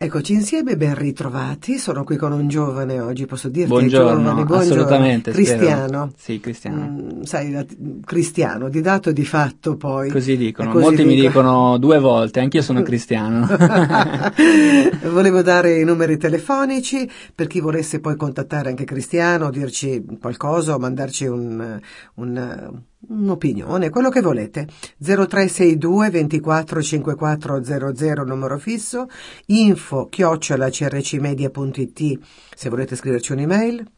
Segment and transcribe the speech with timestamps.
[0.00, 1.76] Eccoci insieme, ben ritrovati.
[1.76, 3.68] Sono qui con un giovane oggi, posso dirti?
[3.70, 4.62] Buongiorno, giovane, buongiorno.
[4.62, 5.32] assolutamente.
[5.32, 5.86] Cristiano.
[5.86, 6.12] Spero.
[6.16, 6.82] Sì, cristiano.
[6.88, 7.66] Mm, sai,
[8.04, 10.08] cristiano, di dato e di fatto poi.
[10.08, 10.70] Così dicono.
[10.70, 13.44] Così Molti mi dico- dicono due volte, anch'io sono cristiano.
[15.10, 20.78] Volevo dare i numeri telefonici per chi volesse poi contattare anche Cristiano, dirci qualcosa o
[20.78, 21.80] mandarci un-
[22.14, 24.66] un- un'opinione, quello che volete.
[24.98, 29.08] 0362 24 54 00 numero fisso,
[29.46, 32.18] info chiocciola crcmedia.it
[32.54, 33.90] se volete scriverci un'email.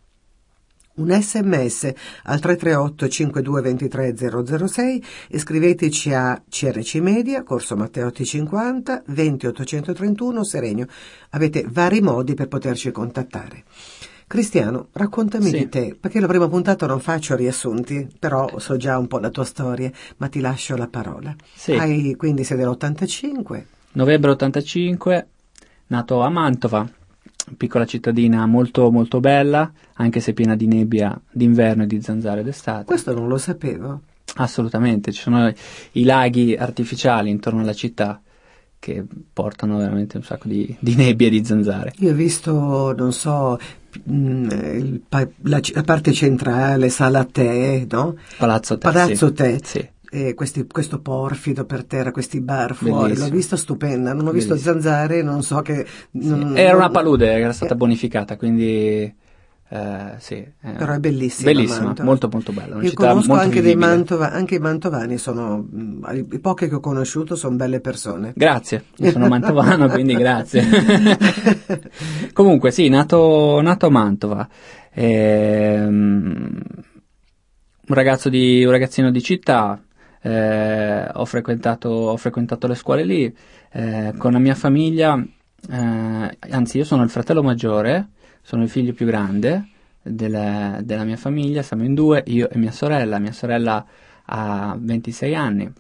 [0.92, 1.92] Un sms
[2.24, 10.86] al 338 5223 006 e scriveteci a CRC Media, Corso Matteotti 50, 20 831 Serenio.
[11.30, 13.64] Avete vari modi per poterci contattare.
[14.30, 15.58] Cristiano, raccontami Sì.
[15.58, 19.28] di te, perché la prima puntata non faccio riassunti, però so già un po' la
[19.30, 21.34] tua storia, ma ti lascio la parola.
[21.52, 21.72] Sì.
[21.72, 23.64] Hai, quindi sei dell'85,
[23.94, 25.28] Novembre 85,
[25.88, 26.88] nato a Mantova,
[27.56, 32.84] piccola cittadina molto molto bella, anche se piena di nebbia d'inverno e di zanzare d'estate.
[32.84, 34.02] questo non lo sapevo.
[34.36, 35.52] Assolutamente, ci sono
[35.92, 38.22] i laghi artificiali intorno alla città
[38.80, 41.92] che portano veramente un sacco di, di nebbia e di zanzare.
[41.98, 43.58] Io ho visto, non so,
[44.10, 44.48] mm,
[45.10, 48.16] la, la parte centrale, sala tè, no?
[48.38, 48.90] Palazzo Tè.
[48.90, 49.32] Palazzo sì.
[49.34, 49.58] Tè.
[49.62, 49.88] Sì.
[50.12, 53.26] E questi- questo porfido per terra, questi bar fuori, Bellissimo.
[53.28, 54.72] l'ho visto stupenda, non ho visto Bellissimo.
[54.80, 55.86] zanzare, non so che...
[56.12, 59.14] non- Era una palude, era stata Eh, bonificata, quindi
[59.72, 60.34] eh, sì.
[60.34, 62.74] eh, Però è bellissima Bellissima, molto molto bella.
[62.74, 63.76] Una Io conosco anche dei.
[63.76, 68.32] Mantova, anche i mantovani sono, mm, i pochi che ho conosciuto sono belle persone.
[68.34, 70.64] Grazie, io sono mantovano, quindi grazie.
[72.34, 74.48] Comunque, sì, nato, nato a Mantova.
[74.92, 76.60] Ehm,
[77.86, 79.80] un ragazzo di, un ragazzino di città,
[80.20, 83.32] eh, ho, frequentato, ho frequentato le scuole lì,
[83.70, 85.16] eh, con la mia famiglia,
[85.70, 88.08] eh, anzi io sono il fratello maggiore,
[88.42, 89.68] sono il figlio più grande
[90.02, 93.84] della, della mia famiglia, siamo in due, io e mia sorella, mia sorella
[94.24, 95.70] ha 26 anni,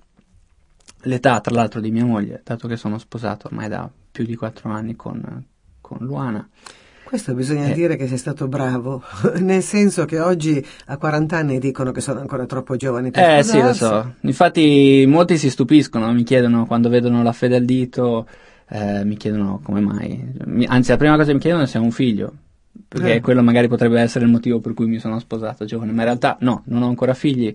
[1.02, 4.70] l'età tra l'altro di mia moglie, dato che sono sposato ormai da più di 4
[4.70, 5.44] anni con,
[5.80, 6.46] con Luana.
[7.04, 7.72] Questo bisogna Eh.
[7.72, 9.02] dire che sei stato bravo,
[9.40, 13.42] nel senso che oggi a 40 anni dicono che sono ancora troppo giovani per Eh
[13.42, 13.78] sì, lo sposarsi.
[13.78, 14.14] so.
[14.28, 18.28] Infatti molti si stupiscono, mi chiedono quando vedono la fede al dito,
[18.68, 20.34] eh, mi chiedono come mai.
[20.66, 22.32] Anzi, la prima cosa che mi chiedono è se ho un figlio,
[22.88, 23.20] perché Eh.
[23.20, 26.36] quello magari potrebbe essere il motivo per cui mi sono sposato giovane, ma in realtà
[26.40, 27.54] no, non ho ancora figli.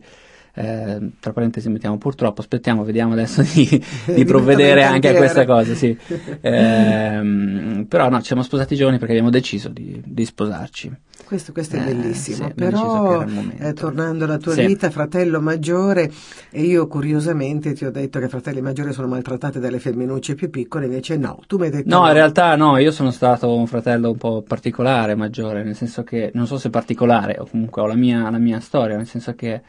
[0.57, 3.83] Eh, tra parentesi mettiamo purtroppo, aspettiamo, vediamo adesso di,
[4.15, 5.97] di provvedere anche a questa cosa, sì.
[6.41, 10.91] Ehm, però no, ci siamo sposati giovani perché abbiamo deciso di, di sposarci.
[11.25, 13.25] Questo, questo è Eh, bellissimo, sì, deciso che però
[13.57, 14.65] eh, tornando alla tua Sì.
[14.65, 16.11] vita, fratello maggiore,
[16.51, 20.85] e io curiosamente ti ho detto che fratelli maggiori sono maltrattati dalle femminucce più piccole,
[20.85, 24.11] invece no, tu mi hai detto No, in realtà no, io sono stato un fratello
[24.11, 27.95] un po' particolare, maggiore, nel senso che, non so se particolare, o comunque ho la
[27.95, 29.61] mia, la mia storia, nel senso che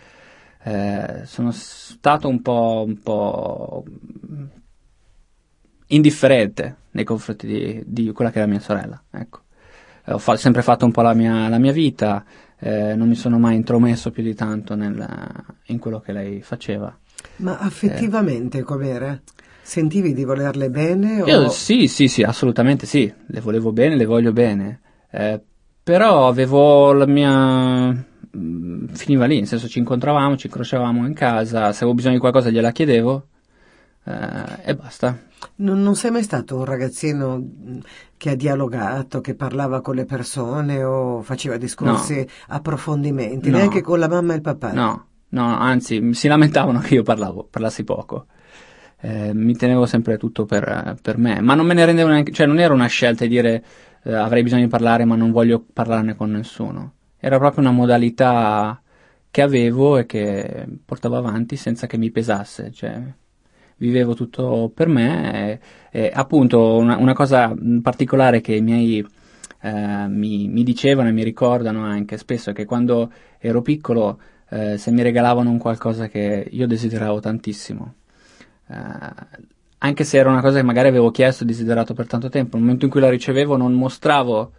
[0.67, 3.85] eh, sono stato un po', un po'
[5.89, 9.41] indifferente nei confronti di, di quella che era mia sorella, ecco.
[10.05, 12.25] Eh, Ho fa- sempre fatto un po' la mia, la mia vita,
[12.59, 15.07] eh, non mi sono mai intromesso più di tanto nel-
[15.67, 16.97] in quello che lei faceva.
[17.37, 19.21] Ma affettivamente com'era?
[19.63, 21.23] Sentivi di volerle bene?
[21.23, 21.27] O...
[21.29, 25.41] Io sì, sì, sì, assolutamente sì, le volevo bene, le voglio bene, Eh,
[25.83, 28.05] però avevo la mia...
[28.37, 32.21] mm, finiva lì, nel senso ci incontravamo, ci incrociavamo in casa, se avevo bisogno di
[32.21, 33.27] qualcosa gliela chiedevo
[34.05, 35.19] eh, e basta.
[35.57, 37.79] Non, non sei mai stato un ragazzino mh,
[38.17, 43.57] che ha dialogato, che parlava con le persone o faceva discorsi, approfondimenti, No.
[43.59, 44.73] neanche con la mamma e il papà?
[44.73, 48.27] No, no, anzi, si lamentavano che io parlavo, parlassi poco.
[48.99, 52.47] Eh, mi tenevo sempre tutto per, per me, ma non me ne rendevo neanche, cioè
[52.47, 53.63] non era una scelta di dire
[54.05, 56.93] eh, avrei bisogno di parlare ma non voglio parlarne con nessuno.
[57.19, 58.81] Era proprio una modalità
[59.31, 63.03] che avevo e che portavo avanti senza che mi pesasse, cioè
[63.79, 65.61] vivevo tutto per me e,
[65.91, 69.07] e appunto una, una cosa particolare che i miei
[69.61, 74.79] eh, mi, mi dicevano e mi ricordano anche spesso è che quando ero piccolo eh,
[74.79, 77.95] se mi regalavano un qualcosa che io desideravo tantissimo
[78.69, 82.57] eh, anche se era una cosa che magari avevo chiesto e desiderato per tanto tempo,
[82.57, 84.53] nel momento in cui la ricevevo non mostravo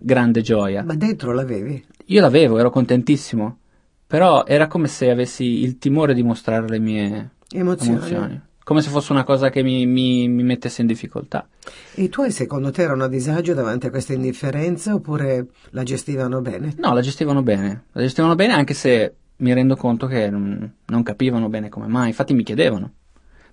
[0.00, 0.82] grande gioia.
[0.82, 1.84] Ma dentro l'avevi?
[2.06, 3.58] Io l'avevo, ero contentissimo,
[4.06, 7.96] però era come se avessi il timore di mostrare le mie Emozioni.
[7.96, 8.40] emozioni.
[8.64, 11.46] come se fosse una cosa che mi, mi, mi mettesse in difficoltà.
[11.94, 16.40] E i tuoi secondo te erano a disagio davanti a questa indifferenza oppure la gestivano
[16.40, 16.74] bene?
[16.78, 21.02] No, la gestivano bene, la gestivano bene anche se mi rendo conto che non, non
[21.02, 22.92] capivano bene come mai, infatti mi chiedevano,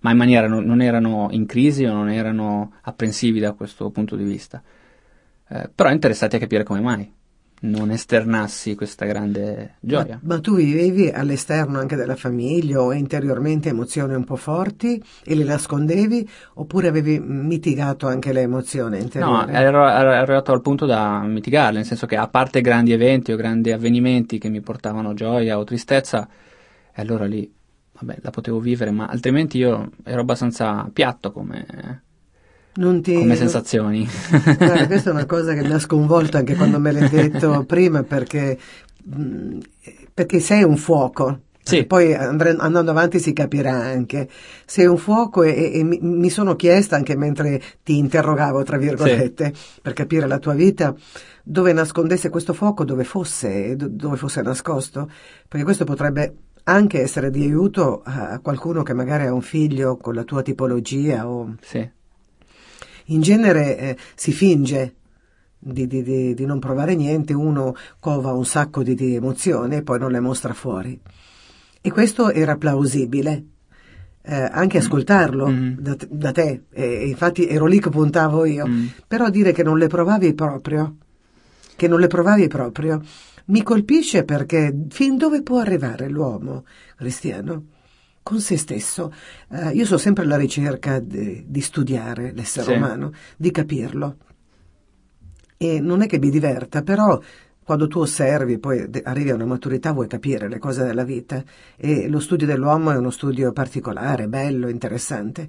[0.01, 4.15] ma in maniera non, non erano in crisi o non erano apprensivi da questo punto
[4.15, 4.61] di vista,
[5.49, 7.15] eh, però interessati a capire come mai
[7.59, 10.19] non esternassi questa grande gioia.
[10.21, 15.35] Ma, ma, tu vivevi all'esterno anche della famiglia o interiormente emozioni un po' forti e
[15.35, 19.51] le nascondevi oppure avevi mitigato anche le emozioni interiori?
[19.51, 23.31] No, ero, ero arrivato al punto da mitigarle, nel senso che a parte grandi eventi
[23.31, 26.27] o grandi avvenimenti che mi portavano gioia o tristezza,
[26.93, 27.51] e allora lì,
[27.99, 32.03] vabbè, la potevo vivere, ma altrimenti io ero abbastanza piatto come
[33.01, 33.15] ti...
[33.15, 34.07] come sensazioni.
[34.29, 38.03] Guarda, questa è una cosa che mi ha sconvolto anche quando me l'hai detto prima
[38.03, 38.57] perché,
[39.15, 39.59] mm,
[40.13, 41.39] perché sei un fuoco.
[41.63, 41.85] Sì.
[41.85, 44.29] Poi andre- andando avanti si capirà anche.
[44.65, 48.77] Sei un fuoco e, e, e mi, mi, sono chiesta anche mentre ti interrogavo, tra
[48.77, 49.79] virgolette, sì.
[49.81, 50.95] per capire la tua vita,
[51.43, 55.09] dove nascondesse questo fuoco, dove fosse, dove fosse nascosto,
[55.47, 60.13] perché questo potrebbe anche essere di aiuto a qualcuno che magari ha un figlio con
[60.13, 61.55] la tua tipologia o...
[61.61, 61.95] Sì
[63.07, 64.95] in genere eh, si finge
[65.59, 69.99] di, di, di, di, non provare niente, uno cova un sacco di, emozioni e poi
[69.99, 70.99] non le mostra fuori.
[71.81, 73.45] E questo era plausibile.
[74.29, 75.73] Eh, anche ascoltarlo mm.
[75.77, 78.85] da, da, te, e infatti ero lì che puntavo io, mm.
[79.07, 80.97] però dire che non le provavi proprio,
[81.77, 83.01] che non le provavi proprio,
[83.45, 86.65] mi colpisce perché fin dove può arrivare l'uomo
[86.97, 87.63] cristiano?
[88.27, 89.13] Con se stesso.
[89.47, 92.77] Uh, io sono sempre alla ricerca di, di studiare l'essere sì.
[92.77, 94.17] umano, di capirlo.
[95.55, 97.17] E non è che mi diverta, però
[97.63, 101.41] quando tu osservi, poi arrivi a una maturità, vuoi capire le cose della vita.
[101.77, 105.47] E lo studio dell'uomo è uno studio particolare, bello, interessante.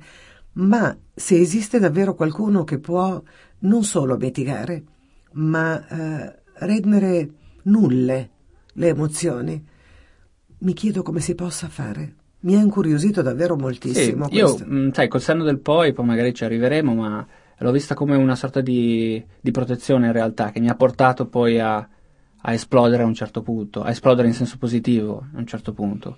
[0.52, 3.20] Ma se esiste davvero qualcuno che può
[3.60, 4.84] non solo mitigare,
[5.32, 6.32] ma uh,
[6.64, 7.28] rendere
[7.62, 8.31] nulle
[8.72, 9.66] le emozioni,
[10.58, 12.18] mi chiedo come si possa fare.
[12.48, 14.26] Mi ha incuriosito davvero moltissimo.
[14.28, 17.26] Sì, io, mh, mm, sai, col senno del poi, poi magari ci arriveremo, ma
[17.58, 21.60] l'ho vista come una sorta di, di protezione in realtà, che mi ha portato poi
[21.60, 25.74] a, a, esplodere a un certo punto, a esplodere in senso positivo a un certo
[25.74, 26.16] punto.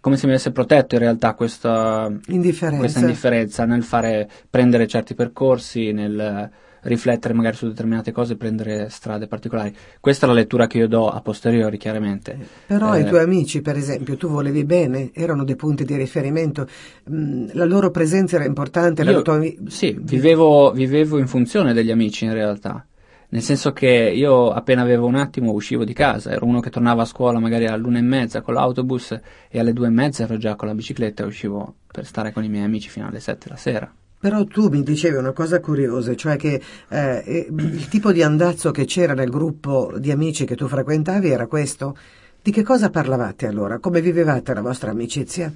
[0.00, 5.14] Come se mi avesse protetto in realtà questa indifferenza, questa indifferenza nel fare, prendere certi
[5.14, 6.50] percorsi, nel
[6.82, 9.74] riflettere magari su determinate cose e prendere strade particolari.
[10.00, 12.38] Questa è la lettura che io do a posteriori, chiaramente.
[12.66, 16.66] Però eh, i tuoi amici, per esempio, tu volevi bene, erano dei punti di riferimento,
[17.10, 19.02] mm, la loro presenza era importante.
[19.02, 19.40] Io, tua...
[19.66, 22.84] Sì, vivevo, vivevo in funzione degli amici in realtà
[23.30, 27.02] nel senso che io appena avevo un attimo uscivo di casa, ero uno che tornava
[27.02, 29.18] a scuola magari all'una e mezza con l'autobus
[29.48, 32.44] e alle due e mezza ero già con la bicicletta e uscivo per stare con
[32.44, 33.92] i miei amici fino alle sette la sera.
[34.20, 38.84] Però tu mi dicevi una cosa curiosa, cioè che eh, il tipo di andazzo che
[38.84, 41.96] c'era nel gruppo di amici che tu frequentavi era questo.
[42.42, 43.78] Di che cosa parlavate allora?
[43.78, 45.50] Come vivevate la vostra amicizia?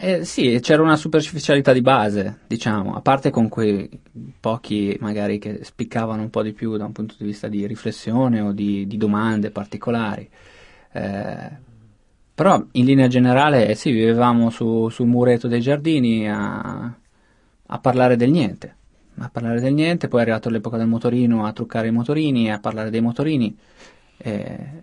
[0.00, 3.88] Eh, sì, c'era una superficialità di base, diciamo, a parte con quei
[4.40, 8.40] pochi magari che spiccavano un po' di più da un punto di vista di riflessione
[8.40, 10.28] o di, di domande particolari.
[10.92, 11.50] Eh,
[12.34, 16.92] però in linea generale sì, vivevamo su, sul muretto dei giardini a
[17.66, 18.76] a parlare del niente.
[19.18, 22.58] A parlare del niente, poi è arrivato l'epoca del motorino a truccare i motorini, a
[22.58, 23.56] parlare dei motorini
[24.16, 24.32] e,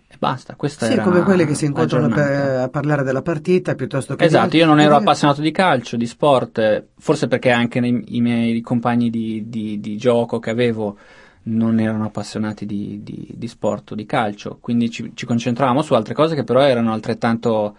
[0.06, 0.54] e basta.
[0.54, 4.24] Questa sì, come quelli che si incontrano per, a parlare della partita piuttosto che...
[4.24, 8.60] Esatto, io non ero appassionato di calcio, di sport, forse perché anche nei, i miei
[8.60, 10.96] compagni di, di, di, gioco che avevo
[11.44, 16.14] non erano appassionati di, di sport o di calcio, quindi ci, ci, concentravamo su altre
[16.14, 17.76] cose che però erano altrettanto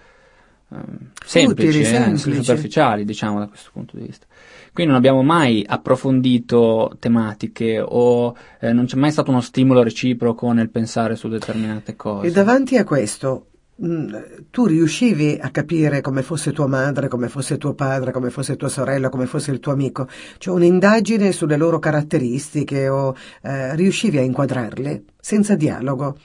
[0.70, 0.76] eh,
[1.24, 4.26] semplici, Utili, eh, semplici, superficiali, diciamo da questo punto di vista.
[4.74, 10.52] Qui non abbiamo mai approfondito tematiche o eh, non c'è mai stato uno stimolo reciproco
[10.52, 12.26] nel pensare su determinate cose.
[12.26, 13.50] E davanti a questo,
[13.86, 14.16] mm,
[14.50, 18.68] tu riuscivi a capire come fosse tua madre, come fosse tuo padre, come fosse tua
[18.68, 20.08] sorella, come fosse il tuo amico?
[20.40, 23.14] Cioè un'indagine sulle loro caratteristiche o
[23.44, 26.18] eh, riuscivi a inquadrarle senza dialogo?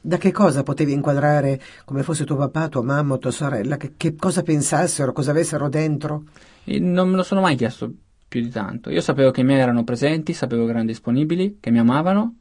[0.00, 4.14] da che cosa potevi inquadrare come fosse tuo papà, tua mamma tua sorella, che, che
[4.14, 6.26] cosa pensassero, cosa avessero dentro?
[6.66, 7.92] Non me lo sono mai chiesto
[8.28, 8.90] più di tanto.
[8.90, 12.36] Io sapevo che i miei erano presenti, sapevo che erano disponibili, che mi amavano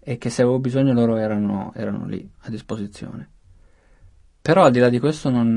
[0.00, 3.28] e che se avevo bisogno loro erano, erano lì a disposizione.
[4.40, 5.52] Però al di là di questo non,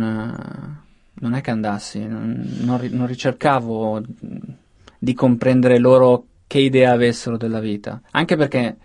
[1.14, 4.02] non è che andassi, non, non, non ricercavo
[5.00, 8.78] di comprendere loro che idea avessero della vita, anche perché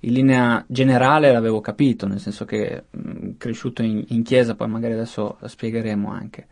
[0.00, 4.94] in linea generale l'avevo capito, nel senso che mh, cresciuto in, in, chiesa, poi magari
[4.94, 6.46] adesso la spiegheremo anche.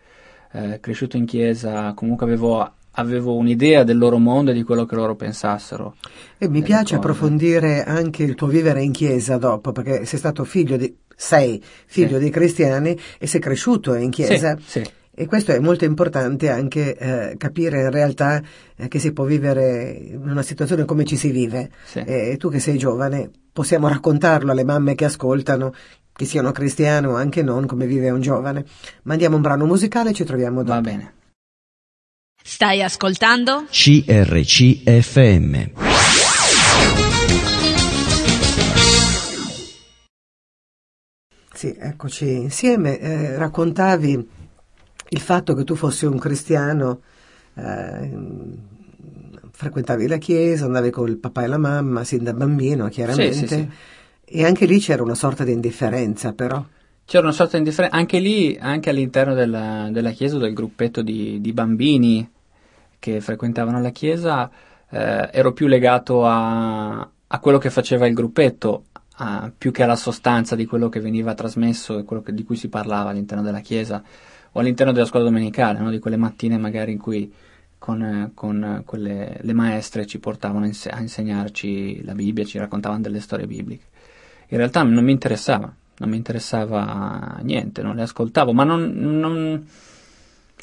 [0.52, 4.94] Eh, cresciuto in chiesa, comunque avevo, avevo un'idea del loro mondo e di quello che
[4.94, 5.96] loro pensassero.
[6.38, 6.96] E mi piace cose.
[6.96, 12.18] approfondire anche il tuo vivere in chiesa dopo, perché sei stato figlio di, sei figlio
[12.18, 12.24] Sì.
[12.24, 14.56] di cristiani e sei cresciuto in chiesa.
[14.60, 14.90] Sì, sì.
[15.14, 18.40] E questo è molto importante anche eh, capire in realtà
[18.74, 21.68] eh, che si può vivere in una situazione come ci si vive.
[21.84, 21.98] Sì.
[21.98, 25.74] E tu che sei giovane, possiamo raccontarlo alle mamme che ascoltano,
[26.12, 28.64] che siano cristiane o anche non, come vive un giovane.
[29.02, 30.74] Mandiamo un brano musicale e ci troviamo dopo.
[30.74, 31.14] Va bene.
[32.42, 33.66] Stai ascoltando?
[33.70, 35.70] CRCFM.
[41.54, 42.98] Sì, eccoci insieme.
[42.98, 44.28] Eh, raccontavi
[45.10, 47.02] il fatto che tu fossi un cristiano,
[47.54, 48.10] eh,
[49.52, 53.34] frequentavi la chiesa, andavi con il papà e la mamma sin da bambino, chiaramente.
[53.34, 53.70] Sì, sì, sì.
[54.34, 56.64] E anche lì c'era una sorta di indifferenza, però.
[57.04, 61.38] C'era una sorta di indifferenza, anche lì, anche all'interno della, della chiesa, del gruppetto di,
[61.42, 62.26] di bambini
[62.98, 64.50] che frequentavano la chiesa,
[64.88, 68.84] eh, ero più legato a, a quello che faceva il gruppetto,
[69.16, 72.56] a- più che alla sostanza di quello che veniva trasmesso e quello che- di cui
[72.56, 74.02] si parlava all'interno della chiesa
[74.52, 75.90] o all'interno della scuola domenicale, no?
[75.90, 77.30] di quelle mattine magari in cui
[77.76, 83.20] con, con, eh, quelle, le maestre ci portavano a insegnarci la Bibbia, ci raccontavano delle
[83.20, 83.91] storie bibliche.
[84.52, 89.66] In realtà non mi interessava, non mi interessava niente, non le ascoltavo, ma non, non,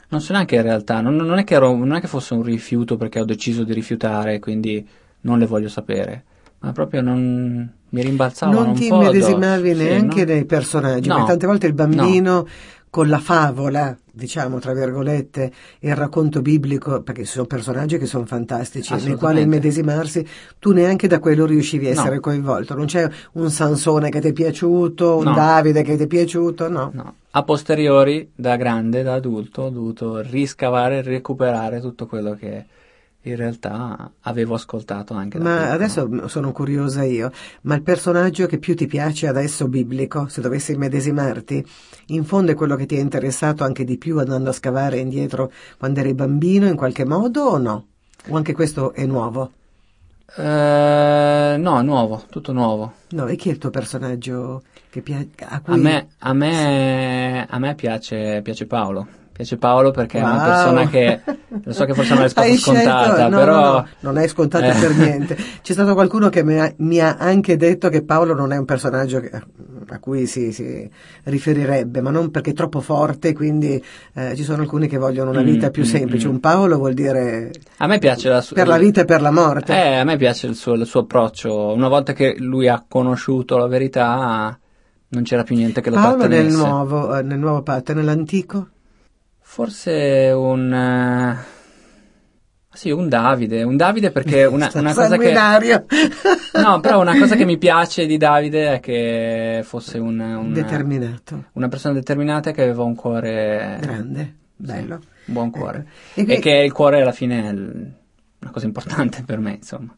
[0.10, 2.44] non so neanche in realtà, non, non è che ero- non è che fosse un
[2.44, 4.88] rifiuto perché ho deciso di rifiutare, quindi
[5.22, 6.24] non le voglio sapere,
[6.60, 9.84] ma proprio non mi rimbalzavano non un ti po' immedesimavi addosso.
[9.84, 10.32] Sì, neanche no?
[10.34, 11.14] nei personaggi, No.
[11.16, 12.48] perché tante volte il bambino
[12.92, 18.26] con la favola, diciamo tra virgolette, il racconto biblico, perché ci sono personaggi che sono
[18.26, 20.24] fantastici, nei quali immedesimarsi,
[20.60, 22.00] tu neanche da quello riuscivi a No.
[22.02, 22.76] essere coinvolto.
[22.76, 25.34] Non c'è un Sansone che ti è piaciuto, un No.
[25.34, 26.92] Davide che ti è piaciuto, no.
[26.94, 27.16] No.
[27.32, 32.66] A posteriori, da grande, da adulto, ho dovuto riscavare e recuperare tutto quello che
[33.24, 35.74] in realtà avevo ascoltato anche da Ma piccolo.
[35.74, 37.32] adesso sono curiosa io,
[37.64, 41.66] ma il personaggio che più ti piace adesso biblico, se dovessi immedesimarti,
[42.08, 45.52] in fondo è quello che ti è interessato anche di più andando a scavare indietro
[45.78, 47.88] quando eri bambino in qualche modo o no?
[48.28, 49.52] O anche questo è nuovo?
[50.38, 52.94] Eh, no, nuovo, tutto nuovo.
[53.10, 55.30] No, e chi è il tuo personaggio che piace?
[55.40, 55.74] A, cui...
[55.74, 59.19] A me, a me, a me piace, piace Paolo.
[59.40, 60.46] Piace Paolo perché è una Wow.
[60.46, 61.22] persona che,
[61.64, 63.54] lo so che forse è risposta Hai scelto- scontata, no, però...
[63.62, 64.78] no, no, non è scontata Eh.
[64.78, 65.38] per niente.
[65.62, 68.66] C'è stato qualcuno che mi ha, mi ha anche detto che Paolo non è un
[68.66, 69.32] personaggio che-
[69.92, 70.90] a cui si, si
[71.24, 73.82] riferirebbe, ma non perché è troppo forte, quindi
[74.16, 76.28] eh, ci sono alcuni che vogliono una Mm, vita più mm, semplice.
[76.28, 76.32] mm.
[76.32, 78.58] Un Paolo vuol dire A me piace la sua...
[78.58, 79.72] per la vita e per la morte.
[79.74, 81.72] Eh, a me piace il suo, il suo approccio.
[81.72, 84.60] Una volta che lui ha conosciuto la verità,
[85.08, 86.58] non c'era più niente che lo Paolo nel trattenesse.
[86.58, 88.68] nuovo, eh, nel nuovo patto, nell'antico?
[89.60, 90.74] Forse un...
[90.74, 91.36] eh,
[92.72, 93.64] Sì, un Davide.
[93.64, 95.34] Un Davide perché una, una cosa che...
[96.64, 101.48] No, però una cosa che mi piace di Davide è che fosse un, un- Determinato,
[101.54, 104.96] una persona determinata che aveva un cuore grande, bello.
[104.96, 105.86] un buon cuore.
[106.14, 106.32] Ecco.
[106.32, 109.94] E che il cuore alla fine è una cosa importante per me, insomma.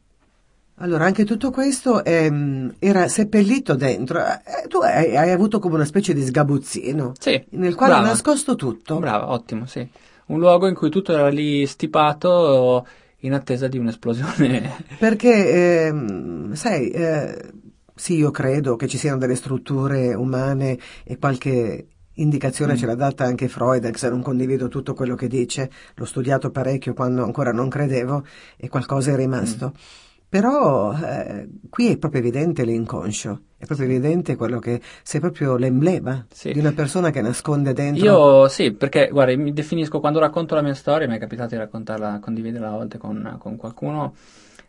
[0.81, 4.19] Allora, anche tutto questo ehm, era seppellito dentro.
[4.19, 7.41] Eh, tu hai, hai avuto come una specie di sgabuzzino Sì.
[7.51, 8.07] nel quale brava.
[8.07, 8.97] hai nascosto tutto.
[8.97, 9.87] Brava, ottimo, sì.
[10.27, 12.87] Un luogo in cui tutto era lì stipato
[13.19, 14.85] in attesa di un'esplosione.
[14.97, 17.51] Perché, ehm, sai, eh,
[17.93, 21.85] sì, io credo che ci siano delle strutture umane e qualche
[22.15, 22.77] indicazione Mm.
[22.77, 26.49] ce l'ha data anche Freud, anche se non condivido tutto quello che dice, l'ho studiato
[26.49, 28.23] parecchio quando ancora non credevo
[28.57, 29.73] e qualcosa è rimasto.
[29.75, 30.09] Mm.
[30.31, 36.25] Però eh, qui è proprio evidente l'inconscio, è proprio evidente quello che sei proprio l'emblema
[36.31, 36.53] Sì.
[36.53, 38.05] di una persona che nasconde dentro.
[38.05, 41.57] Io sì, perché guarda, mi definisco quando racconto la mia storia, mi è capitato di
[41.57, 44.15] raccontarla, condividerla a volte con, con qualcuno,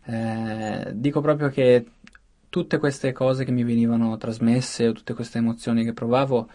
[0.07, 1.87] eh, dico proprio che
[2.49, 6.49] tutte queste cose che mi venivano trasmesse o tutte queste emozioni che provavo,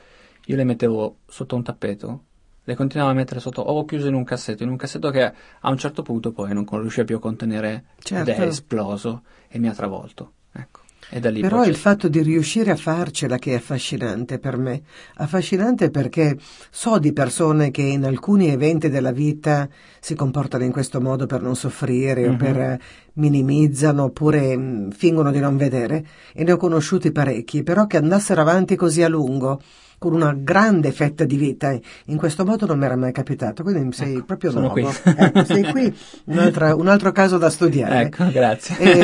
[0.48, 2.26] io le mettevo sotto un tappeto,
[2.67, 5.69] le continuavo a mettere sotto, o chiuso in un cassetto, in un cassetto che a
[5.69, 8.29] un certo punto poi non riusciva più a contenere Certo.
[8.29, 10.33] ed è esploso e mi ha travolto.
[10.51, 10.81] Ecco.
[11.09, 14.81] E da lì Però il fatto di riuscire a farcela che è affascinante per me.
[15.15, 16.38] Affascinante perché
[16.69, 19.69] so di persone che in alcuni eventi della vita
[20.01, 22.38] si comportano in questo modo per non soffrire o Mhm.
[22.38, 22.79] per eh,
[23.17, 28.41] minimizzano oppure mh, fingono di non vedere e ne ho conosciuti parecchi, però che andassero
[28.41, 29.62] avanti così a lungo
[30.00, 33.95] con una grande fetta di vita in questo modo non mi era mai capitato, quindi
[33.95, 34.91] sei Ecco, proprio sono nuovo.
[34.91, 35.12] qui.
[35.17, 35.95] Ecco, sei qui,
[36.25, 38.01] un altro caso da studiare.
[38.03, 38.77] Ecco, grazie.
[38.77, 39.03] Eh,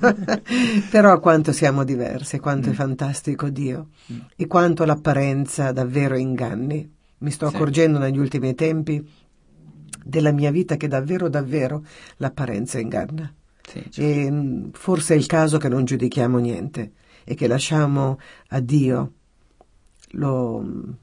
[0.90, 2.72] però quanto siamo diversi, quanto Mm.
[2.72, 3.88] è fantastico Dio
[4.34, 6.90] e quanto l'apparenza davvero inganni.
[7.18, 7.54] Mi sto Sì.
[7.54, 9.06] accorgendo negli ultimi tempi
[10.04, 11.82] della mia vita che davvero, davvero
[12.16, 13.32] l'apparenza inganna.
[13.72, 14.00] Sì, certo.
[14.00, 16.92] E mh, forse è il caso che non giudichiamo niente
[17.24, 19.12] e che lasciamo a Dio
[20.12, 20.96] lo, mh,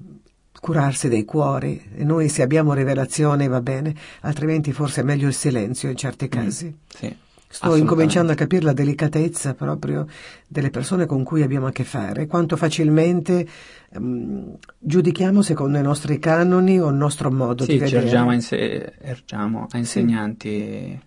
[0.60, 1.82] curarsi dei cuori.
[1.96, 6.28] E noi se abbiamo rivelazione va bene, altrimenti forse è meglio il silenzio in certi
[6.28, 6.76] casi.
[6.88, 7.16] sì.
[7.52, 10.06] Sto incominciando a capire la delicatezza proprio
[10.48, 13.48] delle persone con cui abbiamo a che fare, quanto facilmente
[13.92, 18.34] ehm, giudichiamo secondo i nostri canoni o il nostro modo Sì, di vedere.
[18.36, 21.02] inse- ergiamo a insegnanti.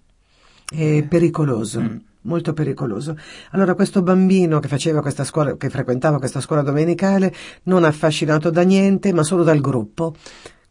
[0.73, 1.97] È pericoloso, Mm.
[2.23, 3.17] molto pericoloso.
[3.50, 7.33] Allora questo bambino che faceva questa scuola, che frequentava questa scuola domenicale,
[7.64, 10.14] non affascinato da niente, ma solo dal gruppo.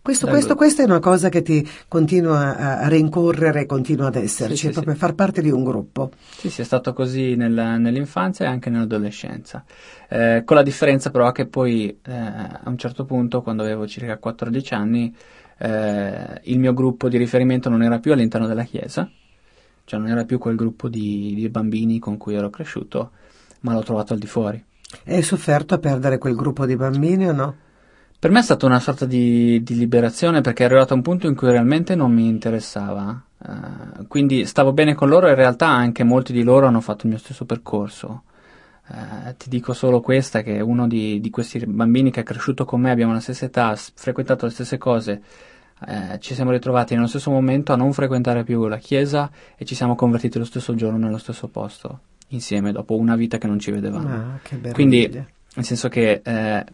[0.03, 4.55] Questo, questo, questa è una cosa che ti continua a, a rincorrere, continua ad esserci,
[4.55, 4.99] Sì, sì, proprio sì.
[4.99, 6.09] far parte di un gruppo.
[6.37, 9.63] Sì, sì, è stato così nella- nell'infanzia e anche nell'adolescenza.
[10.09, 14.17] Eh, con la differenza però che poi eh, a un certo punto, quando avevo circa
[14.17, 15.15] 14 anni,
[15.59, 19.07] eh, il mio gruppo di riferimento non era più all'interno della chiesa,
[19.91, 23.11] cioè non era più quel gruppo di, di bambini con cui ero cresciuto,
[23.61, 24.63] ma l'ho trovato al di fuori.
[25.05, 27.55] Hai sofferto a perdere quel gruppo di bambini o no?
[28.17, 31.27] Per me è stata una sorta di, di liberazione perché ero arrivato a un punto
[31.27, 33.21] in cui realmente non mi interessava.
[33.37, 37.01] Eh, quindi stavo bene con loro e in realtà anche molti di loro hanno fatto
[37.03, 38.23] il mio stesso percorso.
[38.87, 42.79] Eh, ti dico solo questa, che uno di, di questi bambini che è cresciuto con
[42.79, 45.21] me, abbiamo la stessa età, frequentato le stesse cose,
[45.87, 49.75] eh, ci siamo ritrovati nello stesso momento a non frequentare più la chiesa e ci
[49.75, 53.71] siamo convertiti lo stesso giorno nello stesso posto, insieme, dopo una vita che non ci
[53.71, 54.07] vedevamo.
[54.07, 54.39] Ah.
[54.73, 56.65] Quindi, nel senso che eh,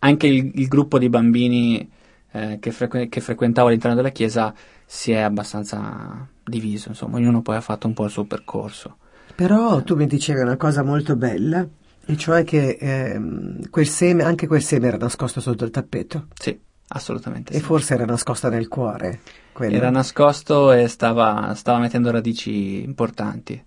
[0.00, 1.88] anche il, il gruppo di bambini
[2.32, 4.52] eh, che, frequ- che frequentavo all'interno della chiesa
[4.84, 8.96] si è abbastanza diviso, insomma, ognuno poi ha fatto un po' il suo percorso.
[9.34, 11.66] Però tu mi dicevi una cosa molto bella,
[12.04, 16.58] e cioè che ehm, quel seme, anche quel seme era nascosto sotto il tappeto Sì,
[16.88, 17.62] assolutamente e sì.
[17.62, 19.20] forse era nascosta nel cuore.
[19.52, 19.76] quello.
[19.76, 23.62] Era nascosto e stava, stava mettendo radici importanti.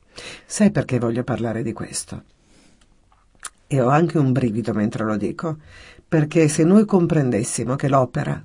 [0.45, 2.23] Sai perché voglio parlare di questo?
[3.67, 5.57] E ho anche un brivido mentre lo dico,
[6.07, 8.43] perché se noi comprendessimo che l'opera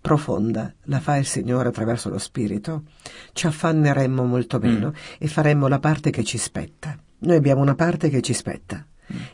[0.00, 2.84] profonda la fa il Signore attraverso lo Spirito,
[3.32, 6.96] ci affanneremmo molto meno e faremmo la parte che ci spetta.
[7.20, 8.84] Noi abbiamo una parte che ci spetta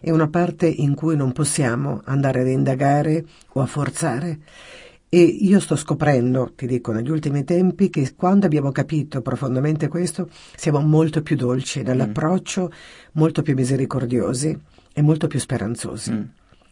[0.00, 4.38] e una parte in cui non possiamo andare ad indagare o a forzare.
[5.10, 10.28] E io sto scoprendo, ti dico, negli ultimi tempi, che quando abbiamo capito profondamente questo,
[10.54, 12.70] siamo molto più dolci nell'approccio,
[13.12, 14.58] molto più misericordiosi
[14.92, 16.12] e molto più speranzosi.
[16.12, 16.22] Mm.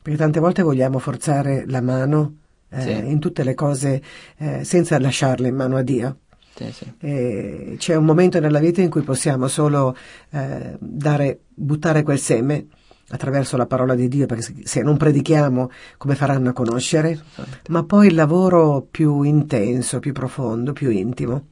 [0.02, 2.34] Perché tante volte vogliamo forzare la mano
[2.68, 2.90] eh, Sì.
[2.90, 4.02] in tutte le cose
[4.36, 6.18] eh, senza lasciarle in mano a Dio.
[6.54, 7.76] Sì, sì.
[7.78, 9.96] C'è un momento nella vita in cui possiamo solo
[10.30, 12.66] eh, dare, buttare quel seme
[13.08, 17.70] attraverso la parola di Dio, perché se- non predichiamo come faranno a conoscere, Assolutamente.
[17.72, 21.46] ma poi il lavoro più intenso, più profondo, più intimo.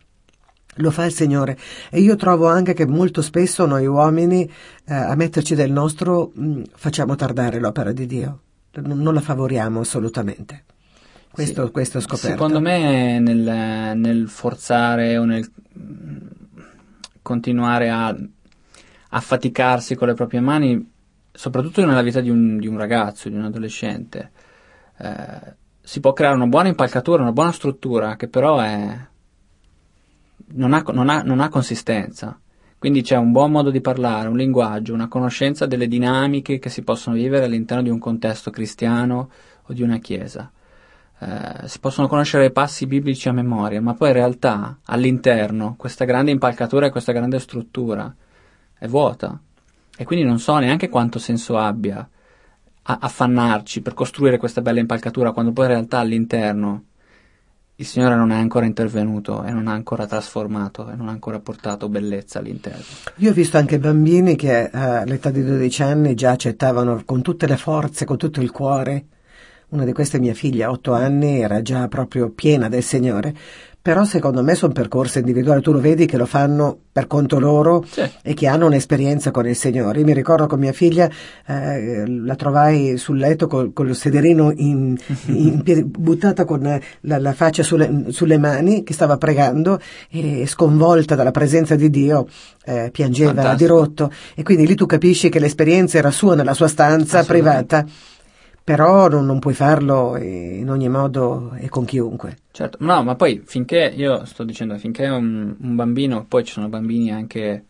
[0.78, 1.56] Lo fa il Signore
[1.90, 4.42] e io trovo anche che molto spesso noi uomini
[4.86, 8.40] eh, a metterci del nostro mh, facciamo tardare l'opera di Dio,
[8.82, 10.64] non, non la favoriamo assolutamente.
[11.30, 11.70] Questo, Sì.
[11.72, 12.28] questo ho scoperto.
[12.28, 16.16] Secondo me nel, nel forzare o nel mm,
[17.22, 18.08] continuare a,
[19.10, 20.92] a faticarsi con le proprie mani,
[21.36, 24.30] soprattutto nella vita di un, di un ragazzo, di un adolescente,
[24.98, 28.96] eh, si può creare una buona impalcatura, una buona struttura che però è,
[30.52, 32.38] non, ha, non ha- non ha consistenza.
[32.78, 36.82] Quindi c'è un buon modo di parlare, un linguaggio, una conoscenza delle dinamiche che si
[36.82, 39.30] possono vivere all'interno di un contesto cristiano
[39.62, 40.50] o di una chiesa.
[41.18, 46.04] Eh, si possono conoscere i passi biblici a memoria, ma poi in realtà all'interno questa
[46.04, 48.14] grande impalcatura e questa grande struttura
[48.78, 49.40] è vuota.
[49.96, 52.08] E quindi non so neanche quanto senso abbia
[52.86, 56.84] affannarci per costruire questa bella impalcatura quando poi in realtà all'interno
[57.76, 61.40] il Signore non è ancora intervenuto e non ha ancora trasformato e non ha ancora
[61.40, 62.84] portato bellezza all'interno.
[63.16, 67.48] Io ho visto anche bambini che eh, all'età di 12 anni già accettavano con tutte
[67.48, 69.06] le forze, con tutto il cuore.
[69.70, 73.34] Una di queste, mia figlia, 8 anni, era già proprio piena del Signore.
[73.84, 77.84] Però secondo me sono percorsi individuali, tu lo vedi che lo fanno per conto loro
[77.86, 78.00] Sì.
[78.22, 79.98] e che hanno un'esperienza con il Signore.
[79.98, 81.06] Io mi ricordo con mia figlia,
[81.46, 84.96] eh, la trovai sul letto col, col sederino in,
[85.26, 86.62] in piedi, buttata con
[87.00, 92.26] la, la faccia sulle, sulle mani, che stava pregando e sconvolta dalla presenza di Dio,
[92.64, 93.56] eh, piangeva Fantastico.
[93.58, 94.10] di rotto.
[94.34, 97.84] E quindi lì tu capisci che l'esperienza era sua nella sua stanza privata,
[98.64, 102.38] però non, non puoi farlo in ogni modo e con chiunque.
[102.50, 106.68] Certo, no, ma poi finché io sto dicendo finché un, un bambino, poi ci sono
[106.68, 107.64] bambini anche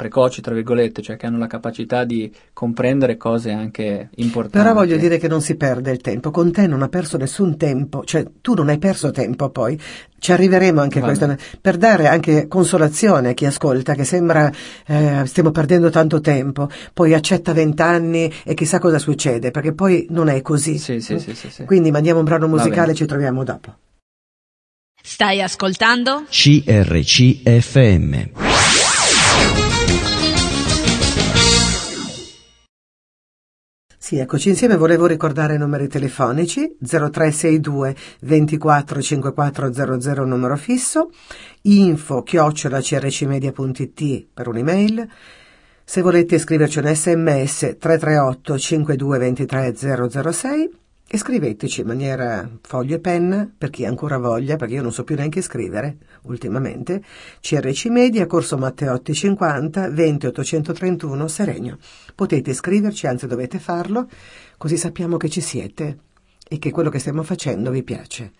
[0.00, 4.56] precoci, tra virgolette, cioè che hanno la capacità di comprendere cose anche importanti.
[4.56, 6.30] Però voglio dire che non si perde il tempo.
[6.30, 9.78] Con te non ha perso nessun tempo, cioè tu non hai perso tempo poi.
[10.18, 14.50] Ci arriveremo anche a questo, per dare anche consolazione a chi ascolta, che sembra
[14.86, 20.28] eh, stiamo perdendo tanto tempo, poi accetta vent'anni e chissà cosa succede, perché poi non
[20.28, 20.78] è così.
[20.78, 21.64] Sì, sì, sì, sì, sì.
[21.64, 23.74] Quindi mandiamo un brano musicale e ci troviamo dopo.
[25.02, 26.24] Stai ascoltando?
[26.30, 28.28] CRCFM.
[34.10, 34.76] Sì, eccoci insieme.
[34.76, 41.12] Volevo ricordare i numeri telefonici 0362 24 5400 numero fisso,
[41.62, 42.80] info chiocciola
[44.34, 45.08] per un'email.
[45.84, 50.79] Se volete scriverci un sms 338 52 23 006
[51.12, 55.02] e scriveteci in maniera foglio e penna, per chi ancora voglia, perché io non so
[55.02, 57.02] più neanche scrivere ultimamente,
[57.40, 61.78] CRC Media, Corso Matteotti 50, 20 831 Seregno.
[62.14, 64.08] Potete scriverci, anzi dovete farlo,
[64.56, 65.98] così sappiamo che ci siete
[66.48, 68.30] e che quello che stiamo facendo vi piace.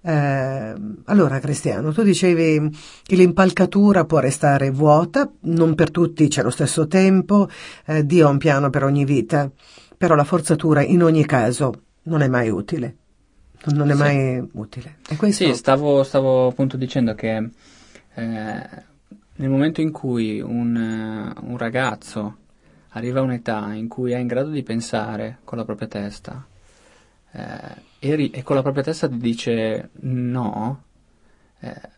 [0.00, 0.74] Eh,
[1.06, 2.70] allora, Cristiano, tu dicevi
[3.02, 7.48] che l'impalcatura può restare vuota, non per tutti c'è lo stesso tempo,
[7.86, 9.50] eh, Dio ha un piano per ogni vita,
[9.98, 11.72] però la forzatura in ogni caso
[12.04, 12.96] non è mai utile.
[13.66, 13.98] Non è sì.
[13.98, 14.96] mai utile.
[15.16, 15.44] Questo...
[15.44, 17.36] Sì, stavo, stavo, appunto dicendo che
[18.14, 18.68] eh,
[19.36, 22.36] nel momento in cui un, uh, un, ragazzo
[22.90, 26.46] arriva a un'età in cui è in grado di pensare con la propria testa
[27.32, 30.82] eh, e, ri- e, con la propria testa ti dice no,
[31.60, 31.90] eh,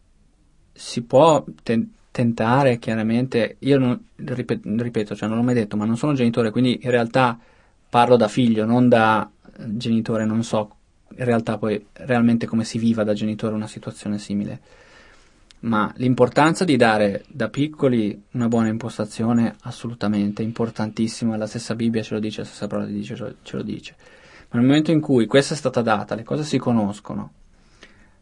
[0.72, 5.84] si può ten- tentare chiaramente, io non, ripet- ripeto, cioè non l'ho mai detto, ma
[5.84, 7.38] non sono genitore, quindi in realtà
[7.90, 10.76] parlo da figlio, non da genitore, non so
[11.16, 14.60] in realtà poi realmente come si viva da genitore una situazione simile.
[15.60, 22.14] Ma l'importanza di dare da piccoli una buona impostazione assolutamente importantissima, la stessa Bibbia ce
[22.14, 23.96] lo dice, la stessa parola di Dio ce lo dice.
[24.50, 27.32] Ma nel momento in cui questa è stata data, le cose si conoscono,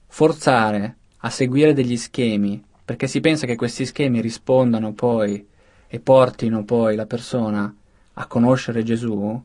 [0.07, 5.47] forzare a seguire degli schemi, perché si pensa che questi schemi rispondano poi
[5.87, 7.75] e portino poi la persona
[8.15, 9.43] a conoscere Gesù,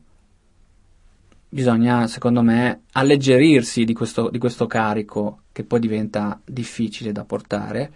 [1.50, 7.92] bisogna, secondo me, alleggerirsi di questo, di questo carico che poi diventa difficile da portare,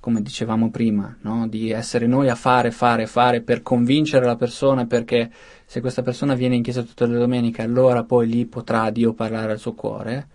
[0.00, 1.46] come dicevamo prima, no?
[1.48, 5.30] di essere noi a fare, fare, fare per convincere la persona, perché
[5.64, 9.52] se questa persona viene in chiesa tutte le domeniche, allora poi lì potrà Dio parlare
[9.52, 10.28] al suo cuore,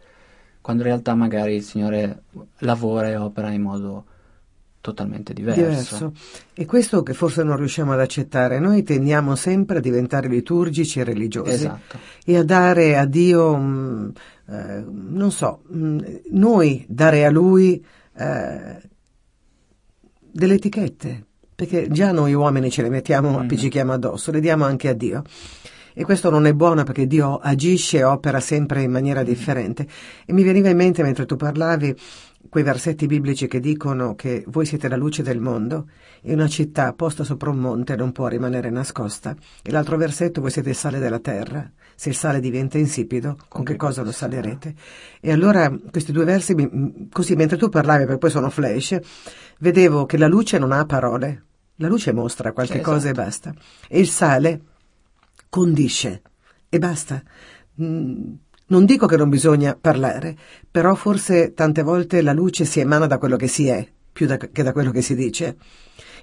[0.61, 2.23] quando in realtà magari il Signore
[2.59, 4.05] lavora e opera in modo
[4.83, 5.61] totalmente diverso.
[5.61, 6.13] diverso.
[6.53, 11.05] E questo che forse non riusciamo ad accettare, noi tendiamo sempre a diventare liturgici e
[11.05, 11.97] religiosi esatto.
[12.25, 14.09] e a dare a Dio, mh, mm,
[14.53, 15.99] eh, non so, mh, mm,
[16.31, 17.81] noi dare a Lui
[18.17, 18.81] eh,
[20.19, 23.35] delle etichette, perché già noi uomini ce le mettiamo, mm.
[23.35, 25.23] appiccichiamo addosso, le diamo anche a Dio.
[25.95, 29.25] E questo non è buono perché Dio agisce e opera sempre in maniera mm.
[29.25, 29.87] differente.
[30.25, 31.95] E mi veniva in mente mentre tu parlavi
[32.49, 35.87] quei versetti biblici che dicono che voi siete la luce del mondo
[36.21, 39.35] e una città posta sopra un monte non può rimanere nascosta.
[39.61, 41.69] E l'altro versetto, voi siete il sale della terra.
[41.95, 44.75] Se il sale diventa insipido, con, con che cosa lo salerete?
[45.19, 46.55] E allora questi due versi,
[47.11, 48.99] così mentre tu parlavi, perché poi sono flash,
[49.59, 51.43] vedevo che la luce non ha parole.
[51.77, 52.91] La luce mostra qualche esatto.
[52.91, 53.53] cosa e basta.
[53.87, 54.61] E il sale
[55.49, 56.21] condisce
[56.69, 57.21] e basta.
[57.81, 58.33] Mm,
[58.73, 60.35] non dico che non bisogna parlare,
[60.69, 64.37] però forse tante volte la luce si emana da quello che si è, più da,
[64.37, 65.57] che da quello che si dice.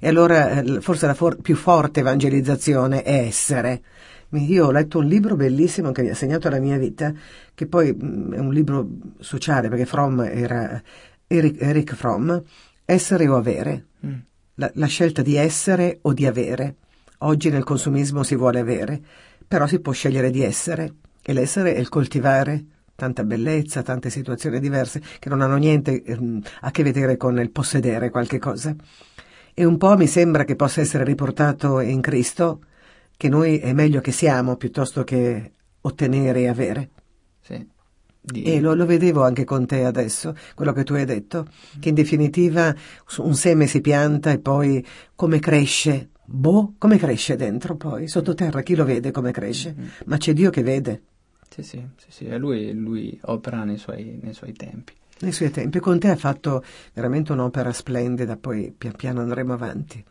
[0.00, 3.82] E allora eh, forse la for- più forte evangelizzazione è essere.
[4.30, 7.12] Io ho letto un libro bellissimo che mi ha segnato la mia vita,
[7.54, 8.88] che poi mm, è un libro
[9.20, 10.82] sociale, perché Fromm era
[11.28, 12.36] Eric, Eric Fromm,
[12.84, 13.86] Essere o avere.
[14.04, 14.18] Mm.
[14.54, 16.74] La, la scelta di essere o di avere.
[17.18, 19.00] Oggi nel consumismo si vuole avere,
[19.46, 20.94] però si può scegliere di essere.
[21.30, 22.64] E l'essere è il coltivare
[22.96, 27.52] tanta bellezza, tante situazioni diverse che non hanno niente ehm, a che vedere con il
[27.52, 28.74] possedere qualche cosa.
[29.54, 32.62] E un po' mi sembra che possa essere riportato in Cristo
[33.16, 36.90] che noi è meglio che siamo piuttosto che ottenere e avere.
[37.42, 37.64] Sì.
[38.20, 38.42] Di...
[38.42, 41.46] E lo, lo, vedevo anche con te adesso, quello che tu hai detto,
[41.78, 42.74] che in definitiva
[43.18, 48.74] un seme si pianta e poi come cresce, boh, come cresce dentro poi, sottoterra, chi
[48.74, 49.76] lo vede come cresce?
[49.78, 49.88] Mm-hmm.
[50.06, 51.02] Ma c'è Dio che vede.
[51.50, 52.24] Sì, sì, sì, sì.
[52.26, 54.92] E lui, lui opera nei suoi, nei suoi tempi.
[55.20, 55.80] Nei suoi tempi.
[55.80, 56.62] Con te ha fatto
[56.94, 60.02] veramente un'opera splendida, poi pian piano andremo avanti.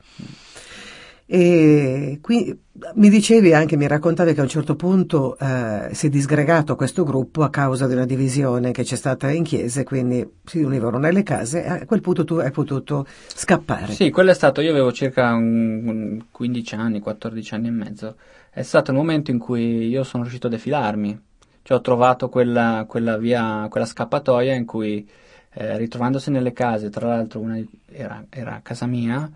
[1.31, 2.59] E qui
[2.95, 7.03] mi dicevi anche, mi raccontavi che a un certo punto eh, si è disgregato questo
[7.03, 11.21] gruppo a causa di una divisione che c'è stata in chiesa, quindi si univano nelle
[11.21, 13.93] case e a quel punto tu hai potuto scappare.
[13.93, 18.15] Sì, quello è stato, io avevo circa un, un 15 anni, 14 anni e mezzo,
[18.49, 21.21] è stato il momento in cui io sono riuscito a defilarmi,
[21.61, 25.07] cioè ho trovato quella, quella via, quella scappatoia in cui
[25.53, 29.29] eh, ritrovandosi nelle case, tra l'altro una era, era casa mia,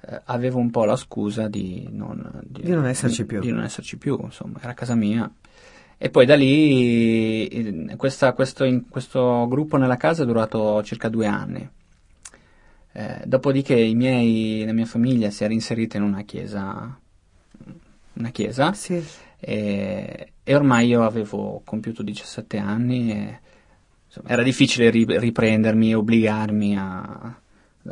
[0.00, 3.40] eh, avevo un po' la scusa di non, di, di non esserci di, più.
[3.40, 5.30] Di non esserci più, insomma, era casa mia.
[6.00, 11.26] E poi da lì questa, questo, in, questo, gruppo nella casa è durato circa due
[11.26, 11.68] anni.
[12.92, 16.98] Eh, dopodiché i miei, la mia famiglia si era inserita in una chiesa,
[18.12, 19.04] una chiesa sì.
[19.40, 23.40] e, e, ormai io avevo compiuto 17 anni e
[24.06, 27.38] insomma, era difficile riprendermi e obbligarmi a,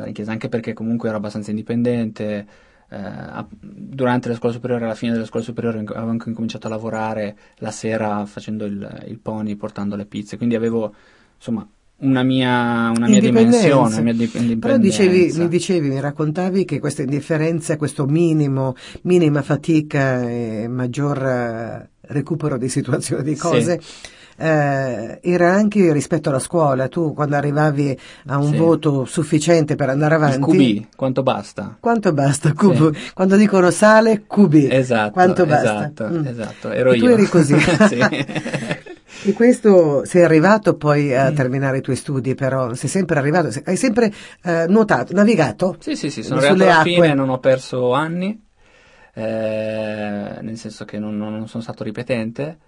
[0.05, 2.47] in chiesa, anche perché comunque ero abbastanza indipendente.
[2.89, 7.37] Eh, durante la scuola superiore, alla fine della scuola superiore, avevo anche incominciato a lavorare
[7.57, 10.95] la sera facendo il, il pony, portando le pizze, quindi avevo
[11.35, 11.67] insomma
[11.99, 14.67] una mia, una mia dimensione, una mia indipendenza.
[14.67, 21.23] Però dicevi, mi dicevi, mi raccontavi che questa indifferenza, questo minimo, minima fatica e maggior
[21.23, 26.87] eh, recupero di situazioni, di cose, sì eh, era anche rispetto alla scuola.
[26.87, 28.57] Tu quando arrivavi a un sì.
[28.57, 30.83] voto sufficiente per andare avanti...
[30.85, 31.75] QB, quanto basta?
[31.79, 32.53] Quanto basta?
[32.53, 32.93] Cubo.
[32.93, 33.11] Sì.
[33.13, 34.67] Quando dicono sale, QB.
[34.69, 35.11] Esatto.
[35.11, 35.75] Quanto basta?
[35.75, 36.25] Esatto, mm.
[36.25, 36.71] esatto.
[36.71, 37.05] Ero e io.
[37.05, 37.55] tu eri così.
[39.25, 41.35] E questo sei arrivato poi a mm.
[41.35, 45.75] terminare i tuoi studi, però sei sempre arrivato, hai sempre eh, nuotato, navigato?
[45.79, 46.93] Sì, sì, sì, sono arrivato alla acque.
[46.93, 48.41] fine, non ho perso anni,
[49.13, 52.59] eh, nel senso che non, non sono stato ripetente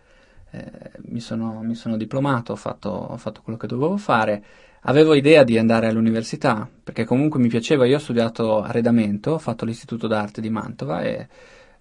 [0.51, 4.43] eh, mi, sono, mi, sono, diplomato, ho fatto, ho fatto, quello che dovevo fare.
[4.83, 9.65] Avevo idea di andare all'università, perché comunque mi piaceva, io ho studiato arredamento, ho fatto
[9.65, 11.27] l'istituto d'arte di Mantova e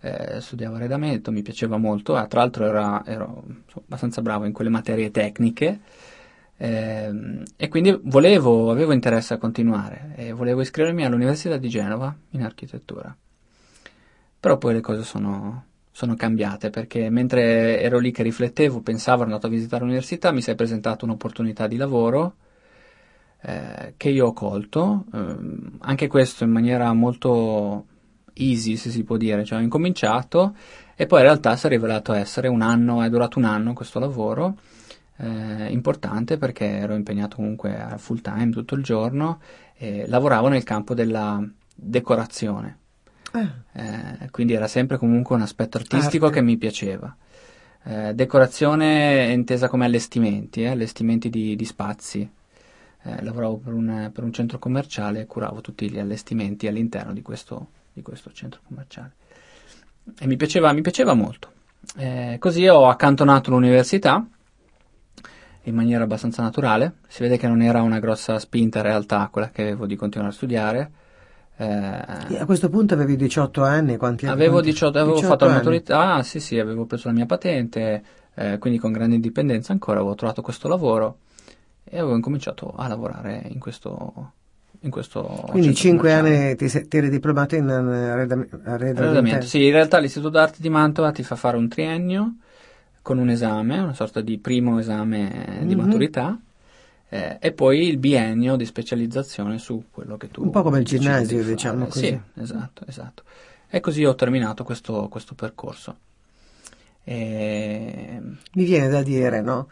[0.00, 4.70] eh, studiavo arredamento, mi piaceva molto, ah, tra l'altro era, ero abbastanza bravo in quelle
[4.70, 5.80] materie tecniche.
[6.60, 12.42] Eh, e quindi volevo, avevo interesse a continuare e volevo iscrivermi all'Università di Genova in
[12.42, 13.14] architettura.
[14.40, 19.30] Però poi le cose sono, sono cambiate perché mentre ero lì che riflettevo, pensavo, ero
[19.30, 22.34] andato a visitare l'università, mi si è presentata un'opportunità di lavoro
[23.42, 25.36] eh, che io ho colto, eh,
[25.80, 27.86] anche questo in maniera molto
[28.38, 30.54] easy se si può dire, cioè ho incominciato
[30.94, 33.98] e poi in realtà si è rivelato essere un anno, è durato un anno questo
[33.98, 34.56] lavoro,
[35.16, 39.40] eh, importante perché ero impegnato comunque a full time tutto il giorno
[39.76, 41.42] e lavoravo nel campo della
[41.74, 42.78] decorazione
[43.32, 43.52] Ah.
[43.72, 46.38] Eh, quindi era sempre comunque un aspetto artistico Arte.
[46.38, 47.14] che mi piaceva.
[47.84, 52.28] Eh, decorazione intesa come allestimenti, eh, allestimenti di, di spazi.
[53.02, 57.22] Eh, lavoravo per un, per un, centro commerciale e curavo tutti gli allestimenti all'interno di
[57.22, 59.12] questo, di questo centro commerciale.
[60.18, 61.52] E mi piaceva, mi piaceva molto.
[61.96, 64.26] Eh, così ho accantonato l'università
[65.62, 66.94] in maniera abbastanza naturale.
[67.08, 70.32] Si vede che non era una grossa spinta in realtà quella che avevo di continuare
[70.32, 70.90] a studiare
[71.60, 73.96] eh, a questo punto avevi 18 anni?
[73.96, 74.34] Quanti anni?
[74.34, 75.54] Avevo, 18, avevo 18 fatto anni.
[75.54, 78.02] la maturità, ah, sì, sì, avevo preso la mia patente,
[78.34, 81.18] eh, quindi con grande indipendenza ancora avevo trovato questo lavoro
[81.82, 84.34] e avevo incominciato a lavorare in questo.
[84.82, 88.60] In questo quindi 5 anni ti, ti, eri diplomato in arredamento?
[88.64, 89.46] arredamento?
[89.46, 92.36] Sì, in realtà l'Istituto d'Arte di Mantova ti fa fare un triennio
[93.02, 95.66] con un esame, una sorta di primo esame mm-hmm.
[95.66, 95.84] di mhm.
[95.84, 96.38] maturità
[97.08, 100.42] eh, e poi il biennio di specializzazione su quello che tu...
[100.42, 102.06] Un po' come il ginnasio, diciamo così.
[102.06, 103.22] Sì, esatto, esatto.
[103.68, 105.96] E così ho terminato questo, questo percorso.
[107.02, 108.20] E...
[108.52, 109.68] Mi viene da dire, no?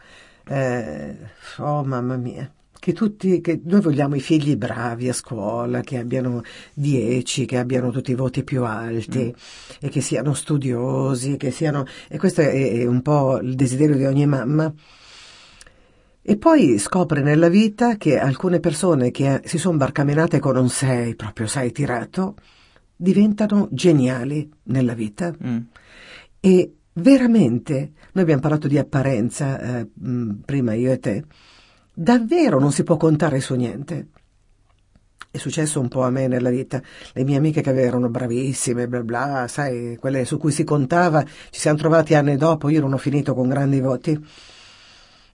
[0.47, 1.15] Eh,
[1.57, 6.41] oh mamma mia, che tutti, che noi vogliamo i figli bravi a scuola, che abbiano
[6.73, 9.77] 10, che abbiano tutti i voti più alti mm.
[9.79, 11.85] e che siano studiosi, che siano...
[12.07, 14.73] E questo è, è un po' il desiderio di ogni mamma
[16.29, 21.15] e poi scopre nella vita che alcune persone che si sono barcamenate con un 6,
[21.15, 22.35] proprio 6 tirato,
[22.93, 25.33] diventano geniali nella vita.
[25.41, 25.57] Mm.
[26.41, 29.87] E veramente, noi abbiamo parlato di apparenza eh,
[30.43, 31.23] prima io e te,
[31.99, 34.09] davvero non si può contare su niente.
[35.31, 36.81] È successo un po' a me nella vita.
[37.13, 41.59] Le mie amiche che erano bravissime, bla bla, sai, quelle su cui si contava, ci
[41.59, 44.25] siamo trovati anni dopo, io non ho finito con grandi voti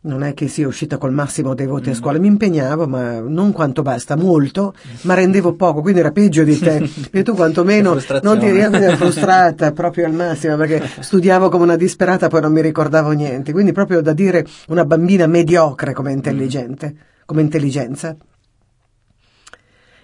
[0.05, 3.51] non è che sia uscita col massimo dei voti a scuola, mi impegnavo, ma non
[3.51, 6.89] quanto basta, molto, ma rendevo poco, quindi era peggio di te.
[7.11, 12.27] e tu quantomeno non ti eri frustrata proprio al massimo, perché studiavo come una disperata,
[12.27, 13.51] poi non mi ricordavo niente.
[13.53, 18.15] Quindi proprio da dire una bambina mediocre come intelligente, come intelligenza.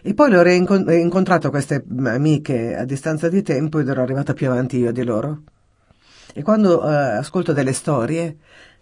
[0.02, 4.50] E poi le ho incontrato queste amiche a distanza di tempo ed ero arrivata più
[4.50, 5.42] avanti io di loro.
[6.34, 8.38] E quando eh, ascolto delle storie,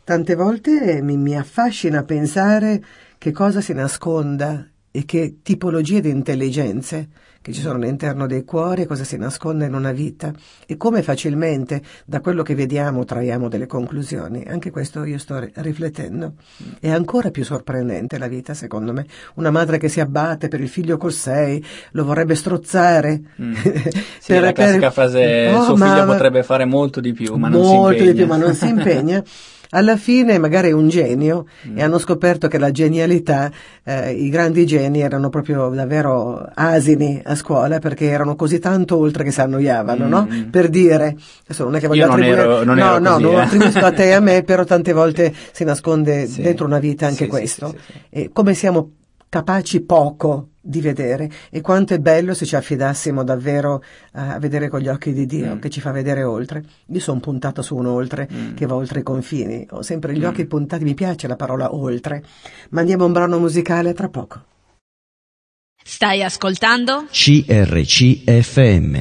[0.08, 2.82] tante volte mi, mi affascina pensare
[3.18, 7.10] che cosa si nasconda e che tipologie di intelligenze
[7.42, 10.32] che ci sono all'interno dei cuori, cosa si nasconde in una vita
[10.66, 14.46] e come facilmente da quello che vediamo traiamo delle conclusioni.
[14.48, 16.36] Anche questo io sto riflettendo.
[16.80, 19.06] È ancora più sorprendente la vita, secondo me.
[19.36, 23.22] Una madre che si abbatte per il figlio col 6, lo vorrebbe strozzare.
[23.42, 23.56] Mm.
[24.20, 24.92] Sì, per, la classica per...
[24.92, 26.06] frase, oh, suo figlio ma...
[26.06, 27.82] potrebbe fare molto di più, ma non si impegna.
[27.82, 29.24] Molto di più, ma non si impegna.
[29.72, 31.78] Alla fine magari è un genio mm.
[31.78, 33.52] e hanno scoperto che la genialità,
[33.84, 39.24] eh, i grandi geni erano proprio davvero asini a scuola perché erano così tanto oltre
[39.24, 40.10] che si annoiavano, mm.
[40.10, 40.28] no?
[40.50, 43.24] Per dire, adesso non è che voglio Io attribuire, non ero, non no, no, così,
[43.24, 43.42] non eh.
[43.42, 46.42] attribuisco a te e a me, però tante volte si nasconde sì.
[46.42, 47.76] dentro una vita anche sì, questo.
[47.86, 48.92] Sì, e come siamo
[49.30, 53.82] capaci poco di vedere e quanto è bello se ci affidassimo davvero
[54.14, 55.60] a vedere con gli occhi di Dio mm.
[55.60, 56.64] che ci fa vedere oltre.
[56.88, 58.56] Io sono puntata su un oltre mm.
[58.56, 60.28] che va oltre i confini, ho sempre gli mm.
[60.28, 62.22] occhi puntati, mi piace la parola oltre.
[62.72, 64.44] Mandiamo un brano musicale tra poco.
[65.82, 67.06] Stai ascoltando?
[67.10, 68.96] CRCFM.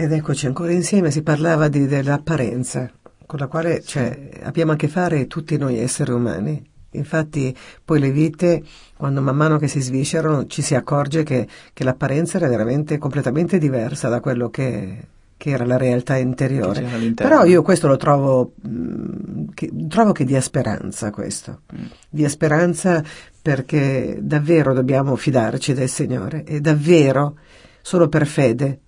[0.00, 2.88] Ed eccoci ancora insieme, si parlava di, dell'apparenza
[3.28, 6.64] con la quale cioè, abbiamo a che fare tutti noi esseri umani.
[6.92, 8.62] Infatti poi le vite,
[8.96, 13.58] quando man mano che si sviscerano, ci si accorge che, che l'apparenza era veramente completamente
[13.58, 17.12] diversa da quello che, che era la realtà interiore.
[17.14, 21.84] Però io questo lo trovo, mh, mm, che, trovo che dia speranza questo, mm.
[22.08, 23.04] dia speranza
[23.42, 27.36] perché davvero dobbiamo fidarci del Signore e davvero
[27.82, 28.80] solo per fede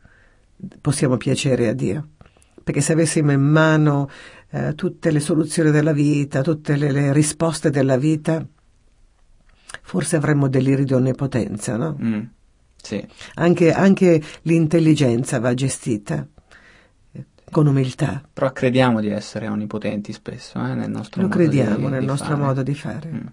[0.80, 2.08] possiamo piacere a Dio
[2.62, 4.08] perché se avessimo in mano
[4.50, 8.44] eh, tutte le soluzioni della vita, tutte le, le, risposte della vita,
[9.82, 11.96] forse avremmo deliri di onnipotenza, no?
[12.00, 12.20] Mm,
[12.76, 13.04] sì.
[13.34, 16.26] Anche, anche l'intelligenza va gestita
[17.12, 18.22] eh, con umiltà.
[18.32, 22.06] Però crediamo di essere onnipotenti spesso eh, nel nostro Lo modo crediamo di, nel di
[22.06, 22.40] nostro fare.
[22.40, 23.10] modo di fare.
[23.10, 23.26] Mm.